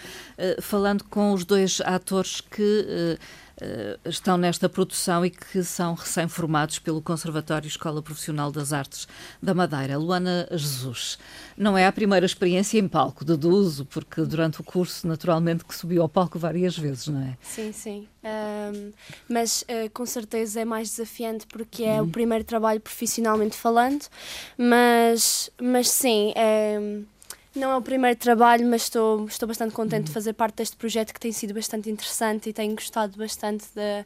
[0.60, 3.19] falando com os dois atores que.
[3.62, 9.08] Uh, uh, estão nesta produção e que são recém-formados pelo Conservatório Escola Profissional das Artes
[9.41, 9.98] da Madeira.
[9.98, 11.17] Luana Jesus,
[11.58, 16.02] não é a primeira experiência em palco, deduzo, porque durante o curso, naturalmente, que subiu
[16.02, 17.38] ao palco várias vezes, não é?
[17.41, 18.08] Sim, sim.
[18.24, 18.91] Um,
[19.30, 24.06] mas uh, com certeza é mais desafiante porque é o primeiro trabalho profissionalmente falando,
[24.58, 26.34] mas, mas sim.
[26.36, 26.80] É,
[27.58, 31.13] não é o primeiro trabalho, mas estou, estou bastante contente de fazer parte deste projeto
[31.13, 34.06] que tem sido bastante interessante e tenho gostado bastante de,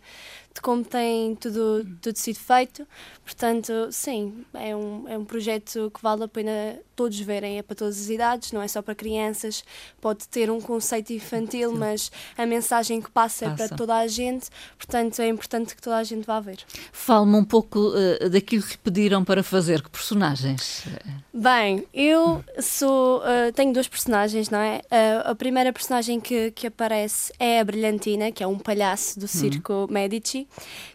[0.54, 2.88] de como tem tudo, tudo sido feito.
[3.24, 7.76] Portanto, sim, é um, é um projeto que vale a pena todos verem, é para
[7.76, 9.64] todas as idades, não é só para crianças,
[10.00, 13.64] pode ter um conceito infantil, mas a mensagem que passa, passa.
[13.64, 16.60] é para toda a gente, portanto é importante que toda a gente vá ver.
[16.92, 20.84] Fale-me um pouco uh, daquilo que pediram para fazer, que personagens?
[21.34, 24.82] Bem, eu sou, uh, tenho duas personagens, não é?
[24.92, 29.26] Uh, a primeira personagem que, que aparece é a Brilhantina, que é um palhaço do
[29.26, 29.28] hum.
[29.28, 29.88] circo hum.
[29.90, 30.41] Medici,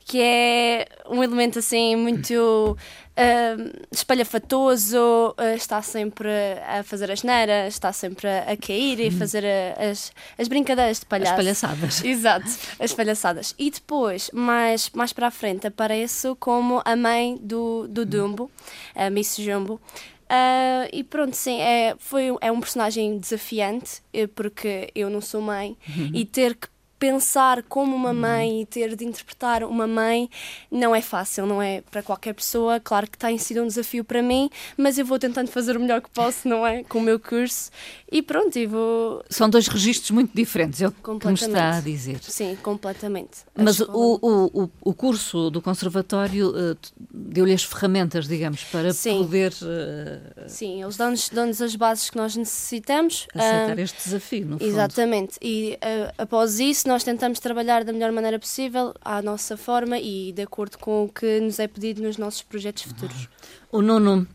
[0.05, 2.77] que é um elemento assim muito
[3.17, 6.29] uh, espalhafatoso, uh, está sempre
[6.67, 11.07] a fazer as neiras, está sempre a, cair e fazer a, as, as brincadeiras de
[11.07, 11.33] palhaço.
[11.33, 12.05] As palhaçadas.
[12.05, 13.55] Exato, as palhaçadas.
[13.59, 18.51] E depois, mais, mais para a frente, apareço como a mãe do, do Dumbo,
[18.95, 19.81] a Miss Jumbo.
[20.27, 25.41] Uh, e pronto, sim, é, foi, é um personagem desafiante, eh, porque eu não sou
[25.41, 26.11] mãe, uhum.
[26.13, 26.67] e ter que
[26.99, 28.15] pensar como uma uhum.
[28.15, 30.31] mãe e ter de interpretar uma mãe
[30.71, 32.81] não é fácil, não é para qualquer pessoa.
[32.81, 36.01] Claro que tem sido um desafio para mim, mas eu vou tentando fazer o melhor
[36.01, 36.83] que posso, não é?
[36.85, 37.71] Com o meu curso.
[38.11, 39.25] E pronto, e vou.
[39.29, 42.23] São dois registros muito diferentes, é o que me está a dizer.
[42.23, 43.41] Sim, completamente.
[43.55, 46.77] A mas o, o, o, curso do Conservatório uh,
[47.11, 49.19] deu-lhe as ferramentas, digamos, para Sim.
[49.19, 49.53] poder.
[49.55, 53.27] Uh, Sim, eles dão-nos dão as bases que nós necessitamos.
[53.35, 54.69] Aceitar uh, este desafio, no fundo.
[54.69, 55.39] Exatamente.
[55.43, 55.77] E
[56.17, 60.79] após isso, nós tentamos trabalhar da melhor maneira possível, à nossa forma e de acordo
[60.79, 63.29] com o que nos é pedido nos nossos projetos futuros.
[63.73, 64.27] O Nuno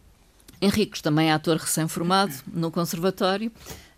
[0.61, 3.51] Henriques, também é ator recém-formado no Conservatório,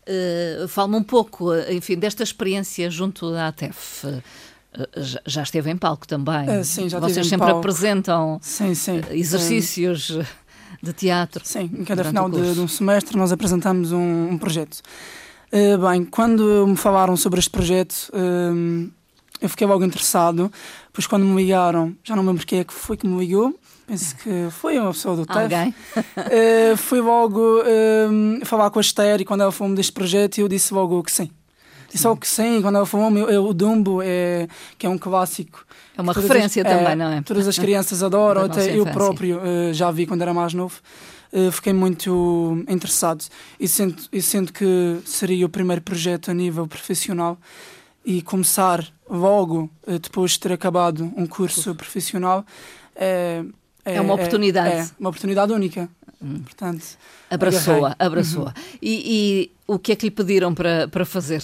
[0.08, 4.06] uh, fala-me um pouco, eh, enfim, desta experiência junto da ATEF.
[4.06, 4.22] Uh,
[5.26, 6.50] já esteve em palco também.
[6.50, 7.60] Uh, sim, já Vocês sempre palco.
[7.60, 10.26] apresentam sim, sim, exercícios sim.
[10.82, 11.42] de teatro.
[11.46, 14.82] Sim, em cada final de, de, um semestre nós apresentamos um, um projeto.
[15.52, 18.92] Uh, bem, quando me falaram sobre este projeto, uh,
[19.40, 20.52] eu fiquei logo interessado,
[20.92, 23.54] pois quando me ligaram, já não me lembro quem é que foi que me ligou,
[23.86, 25.38] penso que foi uma pessoa do TEF.
[25.38, 25.76] Alguém?
[25.98, 27.64] uh, fui logo
[28.46, 31.30] falar com a Esther e quando ela falou-me deste projeto eu disse logo que sim.
[31.90, 34.48] Disse logo que sim, quando ela falou-me, o Dumbo, é,
[34.80, 35.64] que é um clássico.
[35.96, 37.22] É uma referência as, também, é, não é?
[37.22, 39.40] Todas as crianças adoram, até eu próprio
[39.74, 40.82] já vi quando era mais novo.
[41.52, 43.24] Fiquei muito interessado
[43.60, 47.38] e sinto, e sinto que seria o primeiro projeto a nível profissional
[48.06, 52.46] e começar logo uh, depois de ter acabado um curso profissional
[52.96, 53.44] é,
[53.86, 54.76] é, é uma oportunidade.
[54.76, 55.90] É, é, uma oportunidade única.
[56.22, 56.40] Hum.
[56.44, 56.86] Portanto,
[57.30, 58.48] abraçou-a, abraçou-a.
[58.48, 58.78] Uhum.
[58.82, 61.42] E, e, o que é que lhe pediram para, para fazer?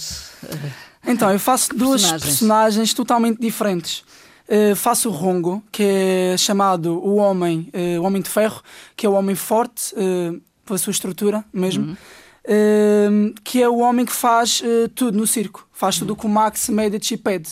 [1.06, 4.04] Então, eu faço duas personagens totalmente diferentes.
[4.48, 8.60] Uh, faço o Rongo, que é chamado o Homem, uh, o Homem de Ferro,
[8.96, 11.96] que é o homem forte, uh, pela sua estrutura mesmo, uhum.
[13.44, 14.62] Que é o homem que faz
[14.94, 17.50] tudo no circo, faz tudo o que o Max Medici pede.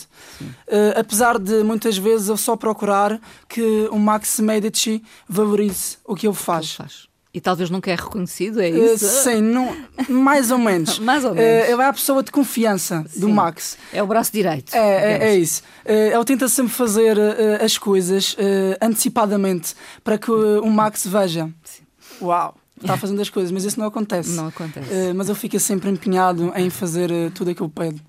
[0.97, 6.35] apesar de muitas vezes eu só procurar que o Max Medici valorize o que ele
[6.35, 6.65] faz.
[6.65, 7.09] Ele faz.
[7.31, 9.05] E talvez nunca é reconhecido, é isso?
[9.05, 9.75] Uh, sim, não,
[10.09, 10.97] mais ou menos.
[10.99, 11.67] mais ou menos.
[11.67, 13.19] Uh, ele é a pessoa de confiança sim.
[13.19, 13.77] do Max.
[13.93, 14.73] É o braço direito.
[14.73, 15.61] É, é, é isso.
[15.85, 17.17] Uh, ele tenta sempre fazer
[17.63, 18.35] as coisas
[18.81, 21.51] antecipadamente para que o Max veja.
[21.63, 21.83] Sim.
[22.21, 22.58] Uau!
[22.81, 24.31] Está fazendo as coisas, mas isso não acontece.
[24.31, 25.13] Não acontece.
[25.15, 28.01] mas ele fica sempre empenhado em fazer tudo aquilo que pede.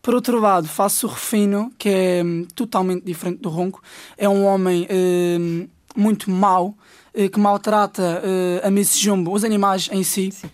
[0.00, 3.82] Por outro lado, faço o Refino, que é um, totalmente diferente do Ronco.
[4.16, 6.76] É um homem um, muito mau,
[7.12, 8.22] que maltrata
[8.62, 10.30] a Miss Jumbo, os animais em si.
[10.30, 10.50] Sim.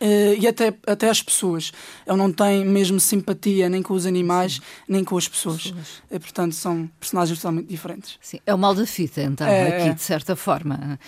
[0.00, 1.72] Uh, e até, até as pessoas.
[2.06, 4.60] Ele não tem mesmo simpatia nem com os animais, Sim.
[4.88, 5.72] nem com as pessoas.
[6.10, 8.18] E, portanto, são personagens totalmente diferentes.
[8.20, 9.94] Sim, é o mal da fita, então, é, aqui, é.
[9.94, 10.98] de certa forma.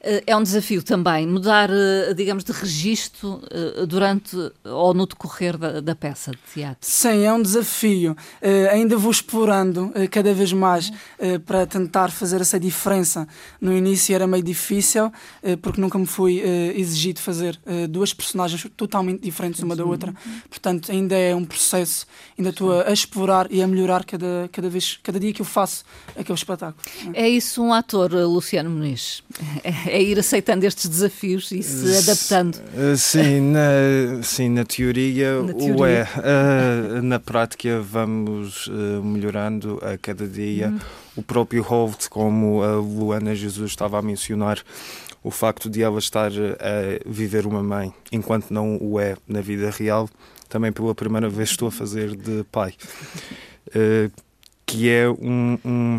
[0.00, 3.42] Uh, é um desafio também mudar, uh, digamos, de registro
[3.88, 6.78] durante ou no decorrer da, da, peça de teatro.
[6.80, 8.16] Sim, é um desafio.
[8.70, 10.92] ainda vou explorando cada vez mais
[11.44, 13.26] para tentar fazer essa diferença.
[13.60, 15.12] No início era meio difícil,
[15.62, 16.40] porque nunca me fui
[16.74, 20.14] exigido fazer duas personagens totalmente diferentes uma da outra.
[20.48, 22.06] Portanto, ainda é um processo,
[22.38, 25.84] ainda estou a explorar e a melhorar cada, cada vez, cada dia que eu faço
[26.16, 26.76] aquele espetáculo.
[27.14, 29.22] É isso um ator, Luciano Muniz?
[29.64, 32.60] É, é ir aceitando estes desafios e se adaptando?
[32.76, 35.76] Eh, sim, na, sim, na teoria, na teoria.
[35.76, 36.02] o é.
[36.02, 38.68] Uh, na prática vamos
[39.02, 40.68] melhorando a cada dia.
[40.68, 40.78] Hum.
[41.16, 44.62] O próprio Holt, como a Luana Jesus estava a mencionar,
[45.26, 49.70] o facto de ela estar a viver uma mãe enquanto não o é na vida
[49.70, 50.08] real,
[50.48, 52.74] também pela primeira vez estou a fazer de pai.
[53.68, 54.08] Uh,
[54.64, 55.58] que é um.
[55.64, 55.96] um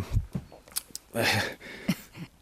[1.14, 1.58] uh,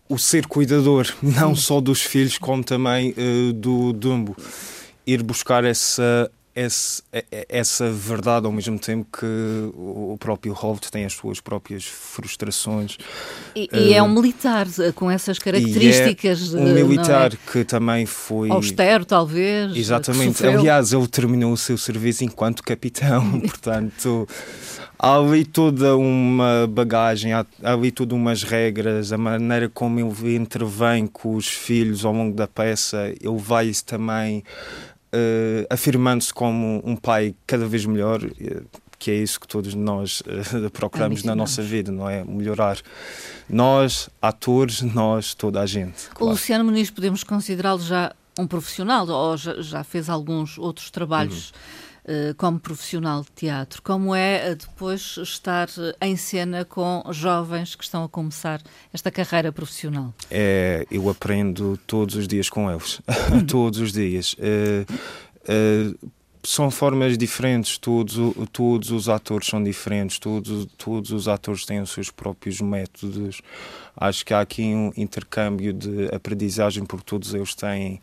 [0.07, 4.37] o ser cuidador, não só dos filhos, como também uh, do Dumbo.
[5.07, 7.03] Ir buscar essa esse,
[7.49, 9.25] essa verdade ao mesmo tempo que
[9.75, 12.97] o próprio Holt tem as suas próprias frustrações.
[13.53, 16.53] E, e é um militar eh, com essas características.
[16.53, 17.51] É um militar é?
[17.51, 18.49] que também foi.
[18.49, 19.75] Austero, talvez.
[19.75, 20.45] Exatamente.
[20.47, 24.27] Aliás, ele terminou o seu serviço enquanto capitão, portanto.
[24.97, 31.05] Há ali toda uma bagagem, há ali todas umas regras, a maneira como ele intervém
[31.05, 34.41] com os filhos ao longo da peça, ele vai também
[35.15, 38.61] uh, afirmando-se como um pai cada vez melhor, eh,
[38.99, 42.23] que é isso que todos nós uh, procuramos na nossa vida, não é?
[42.23, 42.77] Melhorar.
[43.49, 46.09] Nós, atores, nós, toda a gente.
[46.09, 46.25] Claro.
[46.25, 51.51] O Luciano Muniz podemos considerá-lo já um profissional ou já, já fez alguns outros trabalhos.
[51.51, 51.85] Uhum
[52.37, 53.81] como profissional de teatro.
[53.81, 58.61] Como é eh, depois estar eh, em cena com jovens que estão a começar
[58.93, 60.13] esta carreira profissional?
[60.29, 63.01] É, eu aprendo todos os dias com eles,
[63.49, 64.35] todos os dias.
[66.43, 68.15] são formas diferentes, todos,
[68.51, 73.41] todos os atores são diferentes, todos, todos os atores têm os seus próprios métodos.
[73.97, 77.99] Acho que há aqui um intercâmbio de aprendizagem, porque todos eles têm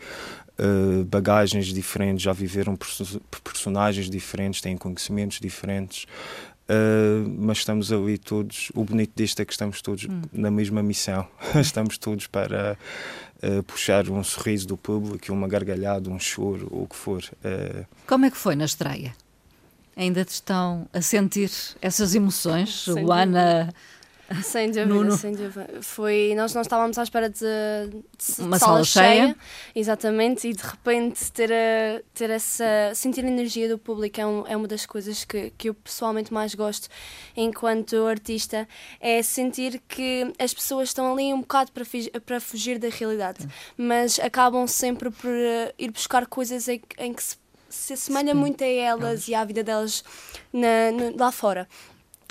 [0.58, 2.76] uh, bagagens diferentes, já viveram
[3.42, 6.06] personagens diferentes, têm conhecimentos diferentes.
[6.62, 8.70] Uh, mas estamos ali todos.
[8.74, 10.22] O bonito disto é que estamos todos hum.
[10.32, 11.26] na mesma missão.
[11.60, 12.78] estamos todos para
[13.42, 17.22] uh, puxar um sorriso do público, uma gargalhada, um choro, ou o que for.
[17.44, 17.84] Uh...
[18.06, 19.14] Como é que foi na estreia?
[19.94, 21.50] Ainda estão a sentir
[21.82, 22.84] essas emoções?
[22.84, 23.64] Sem Luana.
[23.64, 23.74] Dúvida
[24.42, 25.12] sem dúvida, Nuno.
[25.12, 25.68] sem dúvida.
[25.80, 29.22] Foi, nós não estávamos à espera de, de uma sala, sala cheia.
[29.24, 29.36] cheia.
[29.74, 34.46] exatamente, e de repente ter, a, ter essa sentir a energia do público é, um,
[34.46, 36.88] é uma das coisas que, que eu pessoalmente mais gosto
[37.36, 38.68] enquanto artista,
[39.00, 41.84] é sentir que as pessoas estão ali um bocado para,
[42.24, 47.22] para fugir da realidade, mas acabam sempre por uh, ir buscar coisas em, em que
[47.22, 47.36] se,
[47.68, 50.04] se assemelha muito a elas e à vida delas
[50.52, 51.68] na, lá fora.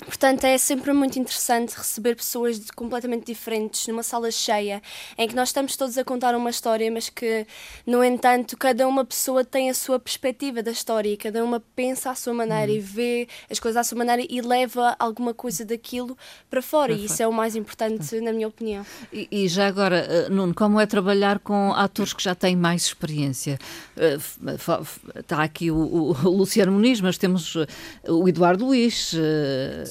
[0.04, 4.82] Portanto, é sempre muito interessante receber pessoas de, completamente diferentes numa sala cheia,
[5.16, 7.46] em que nós estamos todos a contar uma história, mas que,
[7.86, 12.10] no entanto, cada uma pessoa tem a sua perspectiva da história e cada uma pensa
[12.10, 12.78] à sua maneira uhum.
[12.78, 16.16] e vê as coisas à sua maneira e leva alguma coisa daquilo
[16.50, 16.92] para fora.
[16.92, 18.84] e isso é o mais importante, na minha opinião.
[19.12, 22.82] E, e, já agora, eh, Nuno, como é trabalhar com atores que já têm mais
[22.86, 23.58] experiência?
[25.16, 27.66] Está eh, aqui o, o Luciano Muniz, mas temos eh,
[28.10, 29.14] o Eduardo Luís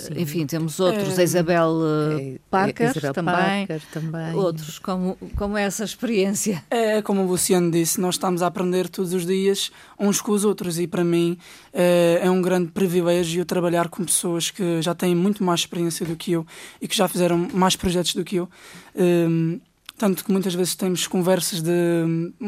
[0.08, 0.14] Sim.
[0.18, 1.80] Enfim, temos outros, a Isabel
[2.20, 6.64] é, Parker, Isabel também, Parker também, outros, como, como é essa experiência?
[6.70, 10.44] É como o Luciano disse, nós estamos a aprender todos os dias uns com os
[10.46, 11.38] outros e para mim
[11.74, 16.16] é, é um grande privilégio trabalhar com pessoas que já têm muito mais experiência do
[16.16, 16.46] que eu
[16.82, 18.50] e que já fizeram mais projetos do que eu.
[18.96, 19.60] Um,
[20.02, 21.72] tanto que muitas vezes temos conversas de.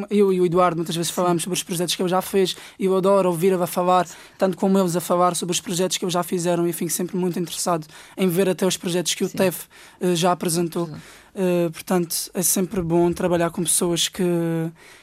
[0.10, 2.86] Eu e o Eduardo muitas vezes falamos sobre os projetos que eu já fiz e
[2.86, 4.08] eu adoro ouvir a falar,
[4.39, 7.16] tanto como eles a falar sobre os projetos que eu já fizeram e fico sempre
[7.16, 7.86] muito interessado
[8.18, 9.38] em ver até os projetos que o Sim.
[9.38, 9.68] TEF
[10.02, 10.86] uh, já apresentou.
[10.86, 14.24] Uh, portanto, é sempre bom trabalhar com pessoas que,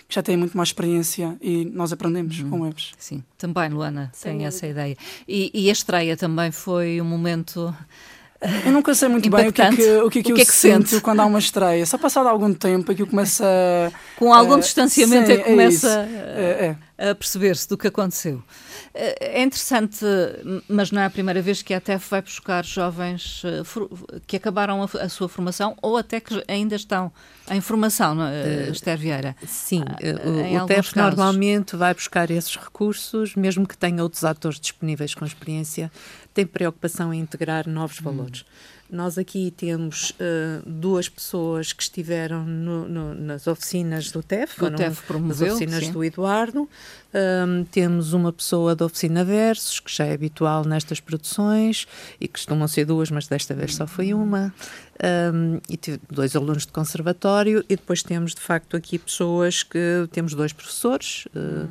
[0.09, 2.51] que, já têm muito mais experiência e nós aprendemos hum.
[2.51, 2.91] com eles.
[2.99, 4.97] Sim, também, Luana, tem essa ideia.
[5.29, 7.73] E, e a estreia também foi um momento
[8.65, 10.43] eu nunca sei muito bem o que é que, o que, é que, o que,
[10.43, 11.85] é que sinto quando há uma estreia.
[11.85, 13.93] Só passado algum tempo é que eu começço a.
[14.17, 17.11] Com algum uh, distanciamento sim, é que começa é, é.
[17.11, 18.43] a perceber-se do que aconteceu.
[18.93, 20.05] É interessante,
[20.69, 23.43] mas não é a primeira vez que a ATEF vai buscar jovens
[24.27, 27.13] que acabaram a, sua formação ou até que ainda estão
[27.49, 29.37] em formação, é, Esther Vieira?
[29.47, 29.83] Sim,
[30.25, 35.25] o, o TEF normalmente vai buscar esses recursos, mesmo que tenha outros atores disponíveis com
[35.25, 35.91] experiência,
[36.35, 38.05] tem preocupação em integrar novos hum.
[38.05, 38.45] valores.
[38.91, 44.71] Nós aqui temos uh, duas pessoas que estiveram no, no, nas oficinas do TEF, o
[44.71, 45.93] TEF promoveu, nas oficinas sim.
[45.93, 46.69] do Eduardo.
[47.13, 51.87] Um, temos uma pessoa da oficina Versos, que já é habitual nestas produções,
[52.21, 54.53] e costumam ser duas, mas desta vez só foi uma.
[55.03, 55.79] Um, e
[56.11, 61.27] dois alunos de conservatório, e depois temos de facto aqui pessoas que temos dois professores,
[61.35, 61.69] uh,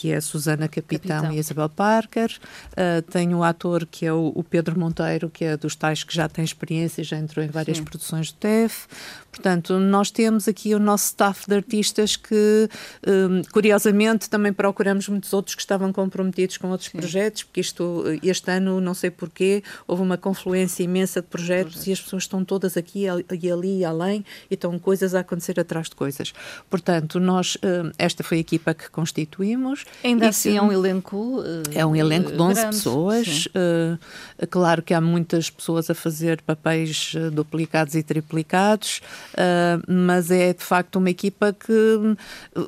[0.00, 1.34] que é a Susana Capitão, Capitão.
[1.34, 2.30] e a Isabel Parker.
[2.72, 6.14] Uh, tenho o ator que é o, o, Pedro Monteiro, que é dos tais que
[6.14, 7.84] já tem experiência, já entrou em várias Sim.
[7.84, 8.86] produções do TEF.
[9.30, 12.68] Portanto, nós temos aqui o nosso staff de artistas que,
[13.06, 16.98] um, curiosamente, também procuramos muitos outros que estavam comprometidos com outros Sim.
[16.98, 21.92] projetos, porque isto, este ano, não sei porquê, houve uma confluência imensa de projetos, e
[21.92, 25.90] as pessoas estão todas aqui e ali e além e estão coisas a acontecer atrás
[25.90, 26.32] de coisas.
[26.70, 29.84] Portanto, nós, um, esta foi a equipa que constituímos.
[30.02, 31.40] Ainda assim é um elenco.
[31.40, 33.46] Uh, é um elenco de 11 grande, pessoas.
[33.46, 39.02] Uh, claro que há muitas pessoas a fazer papéis uh, duplicados e triplicados.
[39.34, 42.16] Uh, mas é de facto uma equipa que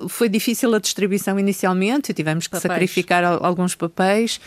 [0.08, 2.72] foi difícil a distribuição inicialmente, tivemos que papéis.
[2.72, 4.40] sacrificar alguns papéis,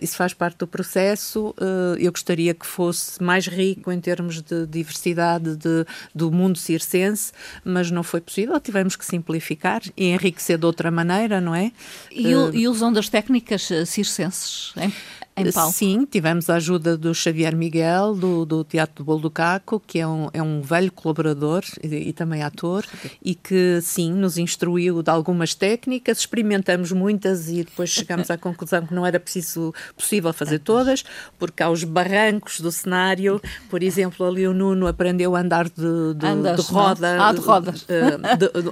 [0.00, 1.54] isso faz parte do processo.
[1.98, 7.32] eu gostaria que fosse mais rico em termos de diversidade de, do mundo circense,
[7.64, 11.72] mas não foi possível, tivemos que simplificar e enriquecer de outra maneira, não é?
[12.18, 14.92] E, e usam das técnicas circenses, hein?
[15.40, 15.72] Em palco?
[15.72, 19.98] Sim, tivemos a ajuda do Xavier Miguel, do, do Teatro do Bolo do Caco, que
[19.98, 22.84] é um, é um velho colaborador e, e também ator,
[23.22, 28.86] e que, sim, nos instruiu de algumas técnicas, experimentamos muitas e depois chegamos à conclusão
[28.86, 31.04] que não era preciso, possível fazer todas,
[31.38, 36.14] porque há os barrancos do cenário, por exemplo, ali o Nuno aprendeu a andar de,
[36.14, 37.16] de, Andas, de roda.
[37.22, 37.74] Ah, de roda.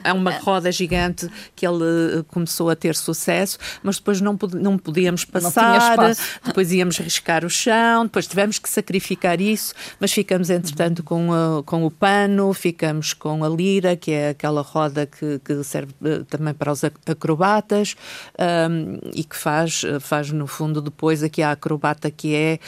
[0.04, 4.78] é uma roda gigante que ele eh, começou a ter sucesso, mas depois não, não
[4.78, 5.96] podíamos passar.
[6.44, 11.30] Não depois íamos riscar o chão, depois tivemos que sacrificar isso, mas ficamos, entretanto, com,
[11.30, 15.92] a, com o pano, ficamos com a lira, que é aquela roda que, que serve
[16.00, 17.94] uh, também para os acrobatas
[18.70, 22.58] um, e que faz, faz, no fundo, depois aqui a acrobata que é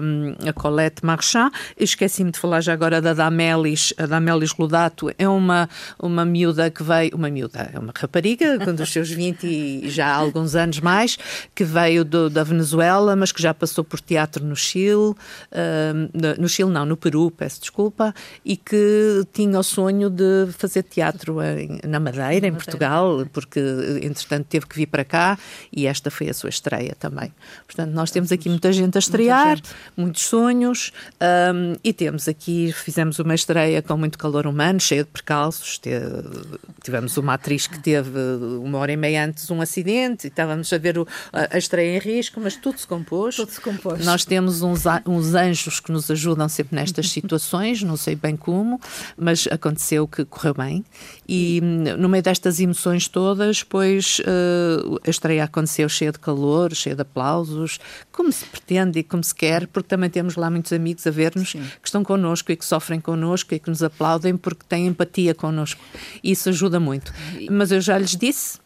[0.00, 1.50] um, a Colette Marchand.
[1.76, 5.68] Esqueci-me de falar já agora da Damelis, a Damelis Ludato é uma,
[5.98, 10.06] uma miúda que veio, uma miúda, é uma rapariga, com os seus 20 e já
[10.06, 11.18] há alguns anos mais,
[11.52, 15.14] que veio do, da Venezuela, mas que já passou por teatro no Chile,
[16.38, 21.40] no Chile não, no Peru, peço desculpa, e que tinha o sonho de fazer teatro
[21.42, 23.58] em, na Madeira, em Portugal, porque
[24.02, 25.38] entretanto teve que vir para cá
[25.72, 27.32] e esta foi a sua estreia também.
[27.66, 29.70] Portanto, nós temos aqui muita gente a estrear, gente.
[29.96, 30.92] muitos sonhos,
[31.54, 35.80] um, e temos aqui, fizemos uma estreia com muito calor humano, cheia de percalços.
[36.82, 38.18] tivemos uma atriz que teve
[38.62, 41.98] uma hora e meia antes um acidente, e estávamos a ver o, a, estreia em
[41.98, 43.36] risco, mas tudo se compôs.
[43.36, 44.04] Tudo se compôs.
[44.04, 48.80] Nós temos uns, uns anjos que nos ajudam sempre nestas situações, não sei bem como,
[49.16, 50.84] mas aconteceu que correu bem.
[51.28, 51.60] E
[51.98, 57.02] no meio destas emoções todas, pois uh, a estreia aconteceu cheia de calor, cheia de
[57.02, 57.78] aplausos,
[58.10, 61.52] como se pretende e como se quer, porque também temos lá muitos amigos a ver-nos
[61.52, 65.80] que estão connosco e que sofrem connosco e que nos aplaudem porque têm empatia connosco.
[66.22, 67.12] Isso ajuda muito.
[67.50, 68.58] Mas eu já lhes disse,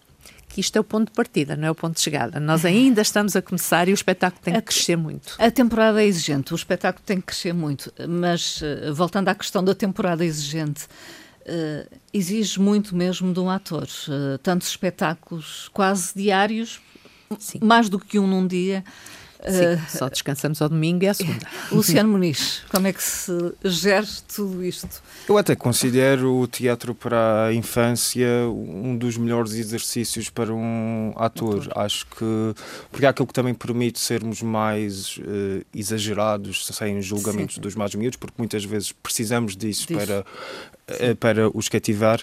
[0.58, 2.40] que isto é o ponto de partida, não é o ponto de chegada.
[2.40, 5.36] Nós ainda estamos a começar e o espetáculo tem que crescer muito.
[5.38, 9.62] A temporada é exigente, o espetáculo tem que crescer muito, mas eh, voltando à questão
[9.62, 10.86] da temporada exigente,
[11.46, 13.86] uh, exige muito mesmo de um ator.
[14.08, 16.80] Uh, tantos espetáculos quase diários,
[17.38, 17.60] Sim.
[17.62, 18.82] mais do que um num dia.
[19.46, 21.46] Sim, uh, só descansamos ao domingo e à segunda.
[21.70, 23.33] Luciano Muniz, como é que se
[23.64, 24.88] gera tudo isto?
[25.29, 31.62] Eu até considero o teatro para a infância um dos melhores exercícios para um ator.
[31.62, 31.72] ator.
[31.79, 32.55] Acho que.
[32.90, 37.61] Porque é aquilo que também permite sermos mais uh, exagerados, sem julgamentos Sim.
[37.61, 39.94] dos mais miúdos, porque muitas vezes precisamos disso, disso.
[40.01, 40.77] para uh,
[41.20, 42.20] para os cativar.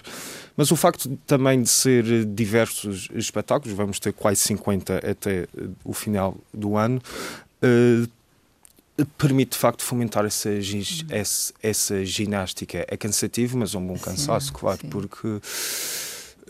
[0.56, 5.46] Mas o facto também de ser diversos espetáculos, vamos ter quase 50 até
[5.84, 7.00] o final do ano,
[7.62, 10.48] uh, permite de facto fomentar essa,
[11.10, 12.86] essa, essa, ginástica.
[12.88, 14.88] É cansativo, mas é um bom cansaço, sim, claro, sim.
[14.88, 15.40] porque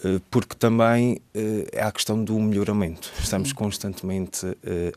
[0.05, 1.21] eh, porque também
[1.73, 3.11] é a questão do melhoramento.
[3.19, 3.55] Estamos sim.
[3.55, 4.47] constantemente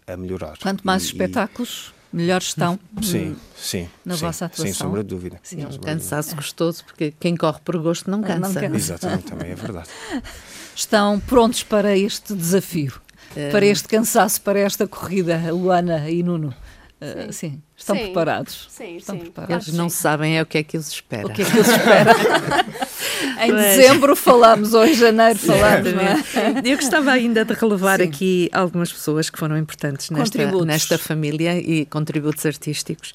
[0.05, 0.59] a melhorar.
[0.59, 4.65] Quanto mais e, espetáculos, melhor estão sim, sim, na sim, vossa atuação.
[4.65, 5.39] Sem sombra de dúvida.
[5.43, 8.39] Sim, é um cansaço gostoso, porque quem corre por gosto não cansa.
[8.39, 8.75] Não cansa.
[8.75, 9.89] Exatamente, também é verdade.
[10.75, 12.93] estão prontos para este desafio,
[13.51, 16.53] para este cansaço, para esta corrida, Luana e Nuno?
[17.01, 17.51] Uh, sim.
[17.51, 17.61] sim.
[17.77, 18.03] estão sim.
[18.03, 18.67] preparados.
[18.69, 19.21] Sim, estão sim.
[19.21, 19.67] preparados.
[19.67, 21.27] Eles não sabem é o que é que os espera.
[21.27, 22.11] O que é que os espera?
[23.45, 23.77] em Mas...
[23.77, 26.61] dezembro falamos, ou em janeiro falamos, não é?
[26.65, 31.85] Eu gostava ainda de relevar aqui algumas pessoas que foram importantes nesta, nesta família e
[31.85, 33.13] contributos artísticos.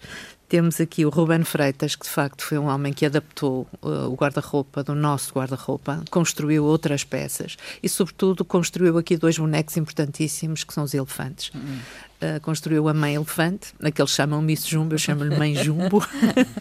[0.48, 4.14] Temos aqui o Ruben Freitas, que de facto foi um homem que adaptou uh, o
[4.14, 10.74] guarda-roupa do nosso guarda-roupa, construiu outras peças e, sobretudo, construiu aqui dois bonecos importantíssimos que
[10.74, 11.50] são os elefantes.
[11.54, 11.78] Uhum.
[12.22, 16.06] Uh, construiu a Mãe Elefante, aqueles chamam Miss Jumbo, eu chamo-lhe Mãe Jumbo.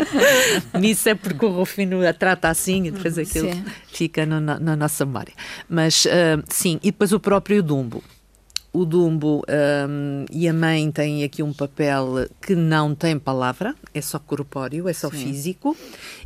[0.80, 3.66] Miss é porque o Rufino a trata assim e depois aquilo sim.
[3.88, 5.34] fica no, na, na, nossa memória.
[5.70, 8.04] Mas, uh, sim, e depois o próprio Dumbo
[8.74, 9.44] o Dumbo
[9.88, 14.90] um, e a mãe têm aqui um papel que não tem palavra, é só corpóreo,
[14.90, 15.18] é só Sim.
[15.18, 15.78] físico.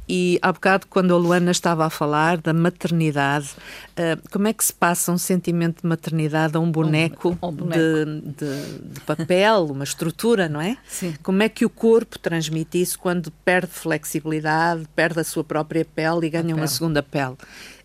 [0.07, 3.49] E há bocado, quando a Luana estava a falar da maternidade,
[3.91, 7.51] uh, como é que se passa um sentimento de maternidade a um boneco, um, um
[7.51, 7.81] boneco.
[7.81, 10.77] De, de, de, papel, uma estrutura, não é?
[10.87, 11.13] Sim.
[11.21, 16.27] Como é que o corpo transmite isso quando perde flexibilidade, perde a sua própria pele
[16.27, 17.35] e ganha uma segunda pele?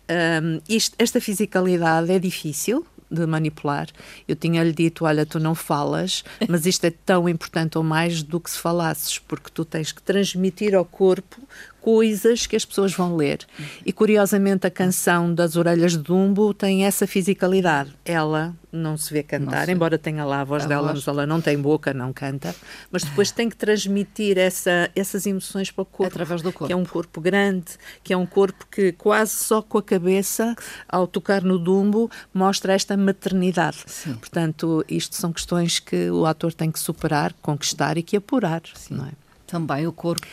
[0.09, 3.87] Um, isto, esta fisicalidade é difícil, de manipular.
[4.27, 8.39] Eu tinha-lhe dito: olha, tu não falas, mas isto é tão importante ou mais do
[8.39, 11.39] que se falasses, porque tu tens que transmitir ao corpo
[11.83, 13.45] coisas que as pessoas vão ler.
[13.85, 17.93] E curiosamente a canção das Orelhas de Dumbo tem essa fisicalidade.
[18.05, 20.99] Ela não se vê cantar, embora tenha lá a voz a dela, voz.
[20.99, 22.55] mas ela não tem boca, não canta,
[22.89, 26.07] mas depois tem que transmitir essa, essas emoções para o corpo.
[26.07, 26.67] Através do corpo.
[26.67, 30.55] Que é um corpo grande, que é um corpo que quase só com a cabeça,
[30.87, 33.83] ao tocar no Dumbo, mostra esta maternidade.
[33.87, 34.13] Sim.
[34.13, 38.61] Portanto, isto são questões que o ator tem que superar, conquistar e que apurar.
[38.73, 38.95] Sim.
[38.95, 39.11] Não é?
[39.45, 40.25] Também o corpo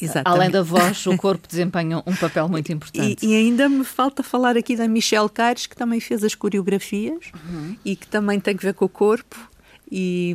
[0.00, 0.40] Exatamente.
[0.40, 3.24] Além da voz, o corpo desempenha um papel muito importante.
[3.24, 7.30] E, e, ainda me falta falar aqui da Michelle Caires, que também fez as coreografias
[7.34, 7.76] uhum.
[7.84, 9.36] e que também tem que ver com o corpo.
[9.90, 10.34] E,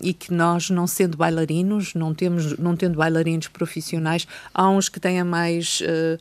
[0.00, 4.98] e, que nós, não sendo bailarinos, não, temos, não tendo bailarinos profissionais, há uns que
[4.98, 5.80] têm mais.
[5.80, 6.18] Uh,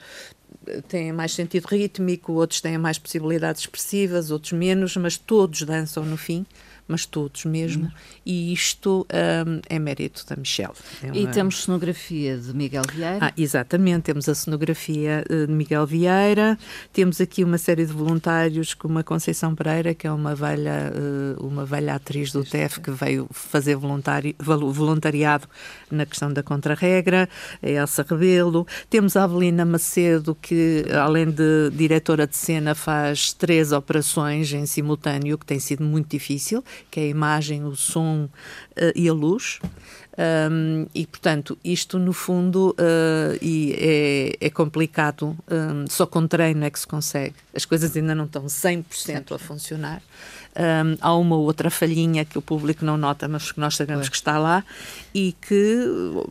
[0.88, 6.18] têm mais sentido rítmico, outros têm mais possibilidades expressivas, outros menos, mas todos dançam no
[6.18, 6.46] fim
[6.88, 7.92] mas todos mesmo, uhum.
[8.26, 9.08] e isto
[9.48, 10.74] um, é mérito da Michelle.
[11.02, 11.18] É uma...
[11.18, 13.20] E temos cenografia de Miguel Vieira.
[13.22, 16.58] Ah, exatamente, temos a cenografia eh, de Miguel Vieira,
[16.94, 21.36] temos aqui uma série de voluntários como a Conceição Pereira, que é uma velha, eh,
[21.40, 25.48] uma velha atriz do TEF que veio fazer voluntariado
[25.90, 27.28] na questão da contrarregra,
[27.62, 33.72] a Elsa Rebelo, temos a Avelina Macedo, que além de diretora de cena faz três
[33.72, 38.92] operações em simultâneo, que tem sido muito difícil, que é a imagem, o som uh,
[38.96, 39.60] e a luz.
[40.18, 43.76] Um, e, portanto, isto no fundo uh, e
[44.40, 47.36] é, é complicado, um, só com treino é que se consegue.
[47.54, 50.02] As coisas ainda não estão 100% a funcionar.
[50.58, 54.16] Um, há uma outra falhinha que o público não nota, mas que nós sabemos que
[54.16, 54.64] está lá
[55.14, 55.84] e que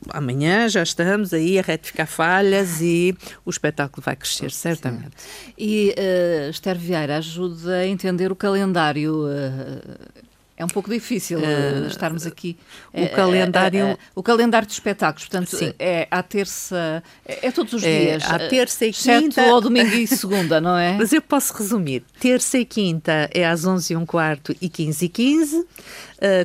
[0.09, 3.15] amanhã já estamos aí a retificar falhas e
[3.45, 5.15] o espetáculo vai crescer, certamente.
[5.19, 5.53] Sim.
[5.59, 9.27] E uh, Esther Vieira ajuda a entender o calendário.
[9.27, 10.25] Uh,
[10.57, 12.57] é um pouco difícil uh, estarmos aqui.
[12.93, 13.93] O uh, calendário.
[13.93, 15.75] Uh, o calendário de espetáculos, portanto, Sim.
[15.81, 17.03] é à terça.
[17.27, 18.25] É, é todos os é, dias.
[18.25, 19.43] À terça e quinta.
[19.47, 20.93] ou domingo e segunda, não é?
[20.99, 22.05] Mas eu posso resumir.
[22.21, 25.67] Terça e quinta é às 11 e um quarto e 15 e 15.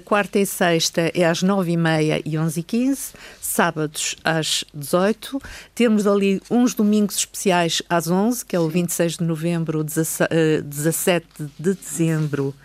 [0.03, 3.11] quarta e sexta é às 9 e meia e 11 e 15.
[3.39, 5.39] Sábados às 18.
[5.75, 11.27] Temos ali uns domingos especiais às 11, que é o 26 de novembro, 17
[11.59, 12.55] de dezembro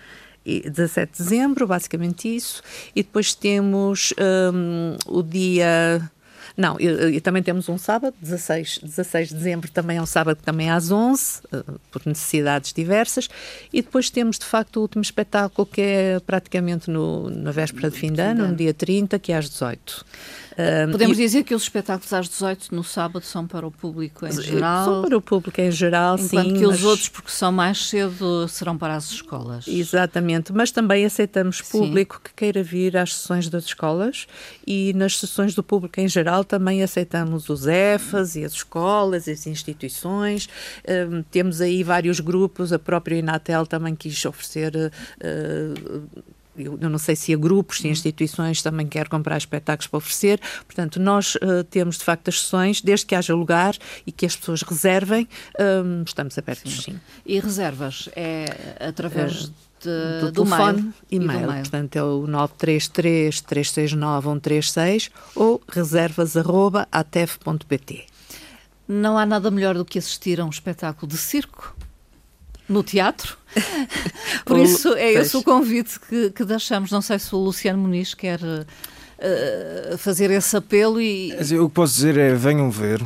[0.45, 2.63] 17 de dezembro, basicamente isso,
[2.95, 4.13] e depois temos
[4.53, 6.11] um, o dia.
[6.57, 10.39] Não, e, e, também temos um sábado, 16, 16 de dezembro, também é um sábado
[10.41, 13.29] também às 11, uh, por necessidades diversas,
[13.73, 17.99] e depois temos de facto o último espetáculo que é praticamente no, na véspera de
[17.99, 20.05] fim de ano, no dia 30, que é às 18.
[20.91, 21.23] Podemos e...
[21.23, 24.85] dizer que os espetáculos às 18 no sábado são para o público em geral?
[24.85, 26.55] São para o público em geral, enquanto sim.
[26.55, 26.77] que mas...
[26.77, 29.67] os outros, porque são mais cedo, serão para as escolas.
[29.67, 32.23] Exatamente, mas também aceitamos público sim.
[32.25, 34.27] que queira vir às sessões das escolas
[34.67, 39.47] e nas sessões do público em geral também aceitamos os EFAs e as escolas, as
[39.47, 40.49] instituições.
[40.89, 44.75] Um, temos aí vários grupos, a própria Inatel também quis oferecer.
[44.77, 46.09] Uh,
[46.57, 50.41] eu, não sei se há grupos, se instituições também quer comprar espetáculos para oferecer.
[50.67, 53.77] Portanto, nós uh, temos de facto as sessões, desde que haja lugar
[54.07, 55.29] e que as pessoas reservem,
[55.59, 56.93] um, estamos abertos sim.
[56.93, 57.01] sim.
[57.27, 59.47] E reservas é através.
[59.47, 59.53] Uh,
[59.85, 61.47] de, do, do telefone e mail.
[61.47, 68.07] Portanto, é o 933 369 136 ou reservas.atef.pt.
[68.87, 71.75] Não há nada melhor do que assistir a um espetáculo de circo?
[72.69, 73.37] no teatro.
[74.45, 76.91] Por isso, é esse o convite que, que deixamos.
[76.91, 81.33] Não sei se o Luciano Muniz quer uh, fazer esse apelo e...
[81.61, 83.03] O que posso dizer é, venham ver,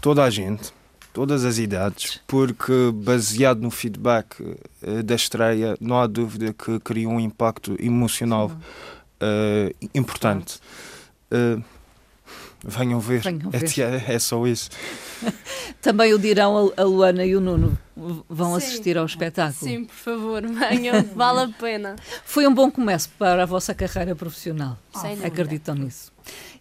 [0.00, 0.72] toda a gente,
[1.12, 7.08] todas as idades, porque baseado no feedback uh, da estreia, não há dúvida que cria
[7.08, 10.58] um impacto emocional uh, importante.
[11.32, 11.62] Uh,
[12.64, 13.78] venham ver, venham ver.
[13.78, 14.70] É, é, só isso.
[15.80, 17.76] Também o dirão a Luana e o Nuno
[18.28, 18.56] vão Sim.
[18.56, 19.70] assistir ao espetáculo.
[19.70, 21.96] Sim, por favor, venham, vale a pena.
[22.24, 24.78] Foi um bom começo para a vossa carreira profissional.
[24.94, 26.12] Oh, Acreditam nisso.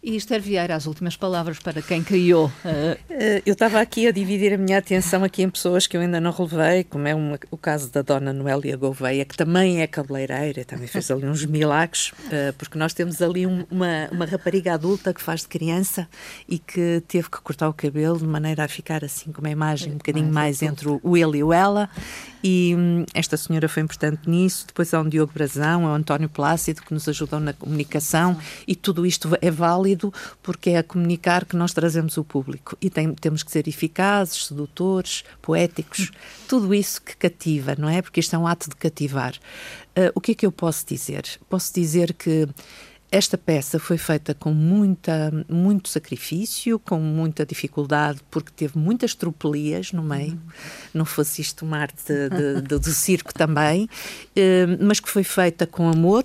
[0.01, 2.47] E Esther Vieira, as últimas palavras para quem criou.
[2.47, 3.41] Uh...
[3.45, 6.31] Eu estava aqui a dividir a minha atenção aqui em pessoas que eu ainda não
[6.31, 10.87] relevei, como é uma, o caso da Dona Noélia Gouveia, que também é cabeleireira, também
[10.87, 15.21] fez ali uns milagres, uh, porque nós temos ali um, uma, uma rapariga adulta que
[15.21, 16.07] faz de criança
[16.47, 19.91] e que teve que cortar o cabelo de maneira a ficar assim com uma imagem
[19.93, 21.89] um bocadinho mais, mais entre o ele e o ela,
[22.43, 24.65] e hum, esta senhora foi importante nisso.
[24.67, 28.75] Depois há um Diogo Brazão, há o António Plácido, que nos ajudam na comunicação, e
[28.75, 32.77] tudo isto é válido porque é a comunicar que nós trazemos o público.
[32.81, 36.11] E tem, temos que ser eficazes, sedutores, poéticos,
[36.47, 38.01] tudo isso que cativa, não é?
[38.01, 39.33] Porque isto é um ato de cativar.
[39.89, 41.23] Uh, o que é que eu posso dizer?
[41.49, 42.47] Posso dizer que
[43.11, 49.91] esta peça foi feita com muita, muito sacrifício, com muita dificuldade, porque teve muitas tropelias
[49.91, 50.33] no meio.
[50.33, 50.39] Uhum.
[50.93, 53.89] Não fosse isto uma arte de, de, do circo também,
[54.35, 56.23] eh, mas que foi feita com amor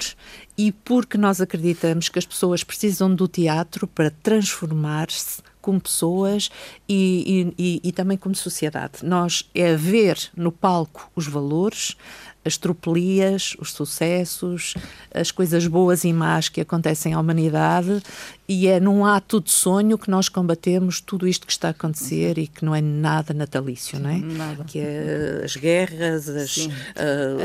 [0.59, 6.51] e porque nós acreditamos que as pessoas precisam do teatro para transformar-se como pessoas
[6.87, 8.99] e, e, e, também como sociedade.
[9.03, 11.97] Nós é ver no palco os valores,
[12.45, 14.75] as tropelias, os sucessos,
[15.13, 18.03] as coisas boas e más que acontecem à humanidade
[18.47, 22.37] e é num ato de sonho que nós combatemos tudo isto que está a acontecer
[22.37, 24.19] e que não é nada natalício, não é?
[24.19, 24.65] Nada.
[24.65, 26.69] Que é as guerras, as, uh,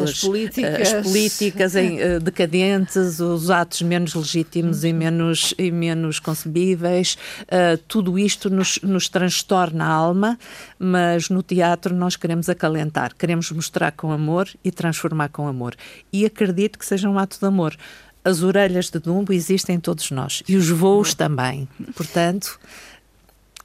[0.04, 5.72] as, as, políticas, as políticas em, uh, decadentes, os atos menos legítimos e menos, e
[5.72, 10.38] menos concebíveis, uh, tudo isto nos, nos transtorna a alma,
[10.78, 15.76] mas no teatro nós queremos acalentar, queremos mostrar com amor e transformar com amor.
[16.12, 17.78] E acredito que seja um ato de amor
[18.24, 21.68] as orelhas de Dumbo existem em todos nós e os voos também.
[21.96, 22.60] Portanto,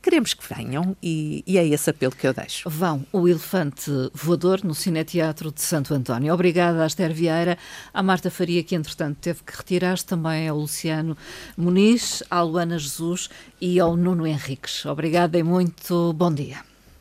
[0.02, 2.68] queremos que venham e, e, é esse apelo que eu deixo.
[2.68, 6.32] Vão o Elefante Voador no Cineteatro de Santo António.
[6.32, 7.56] Obrigada a Esther Vieira,
[7.92, 11.16] à Marta Faria, que entretanto teve que retirar-se, também ao Luciano
[11.56, 13.30] Muniz, à Luana Jesus
[13.60, 14.84] e ao Nuno Henriques.
[14.84, 16.58] Obrigada e muito bom dia.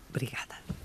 [0.09, 0.82] Obrigada.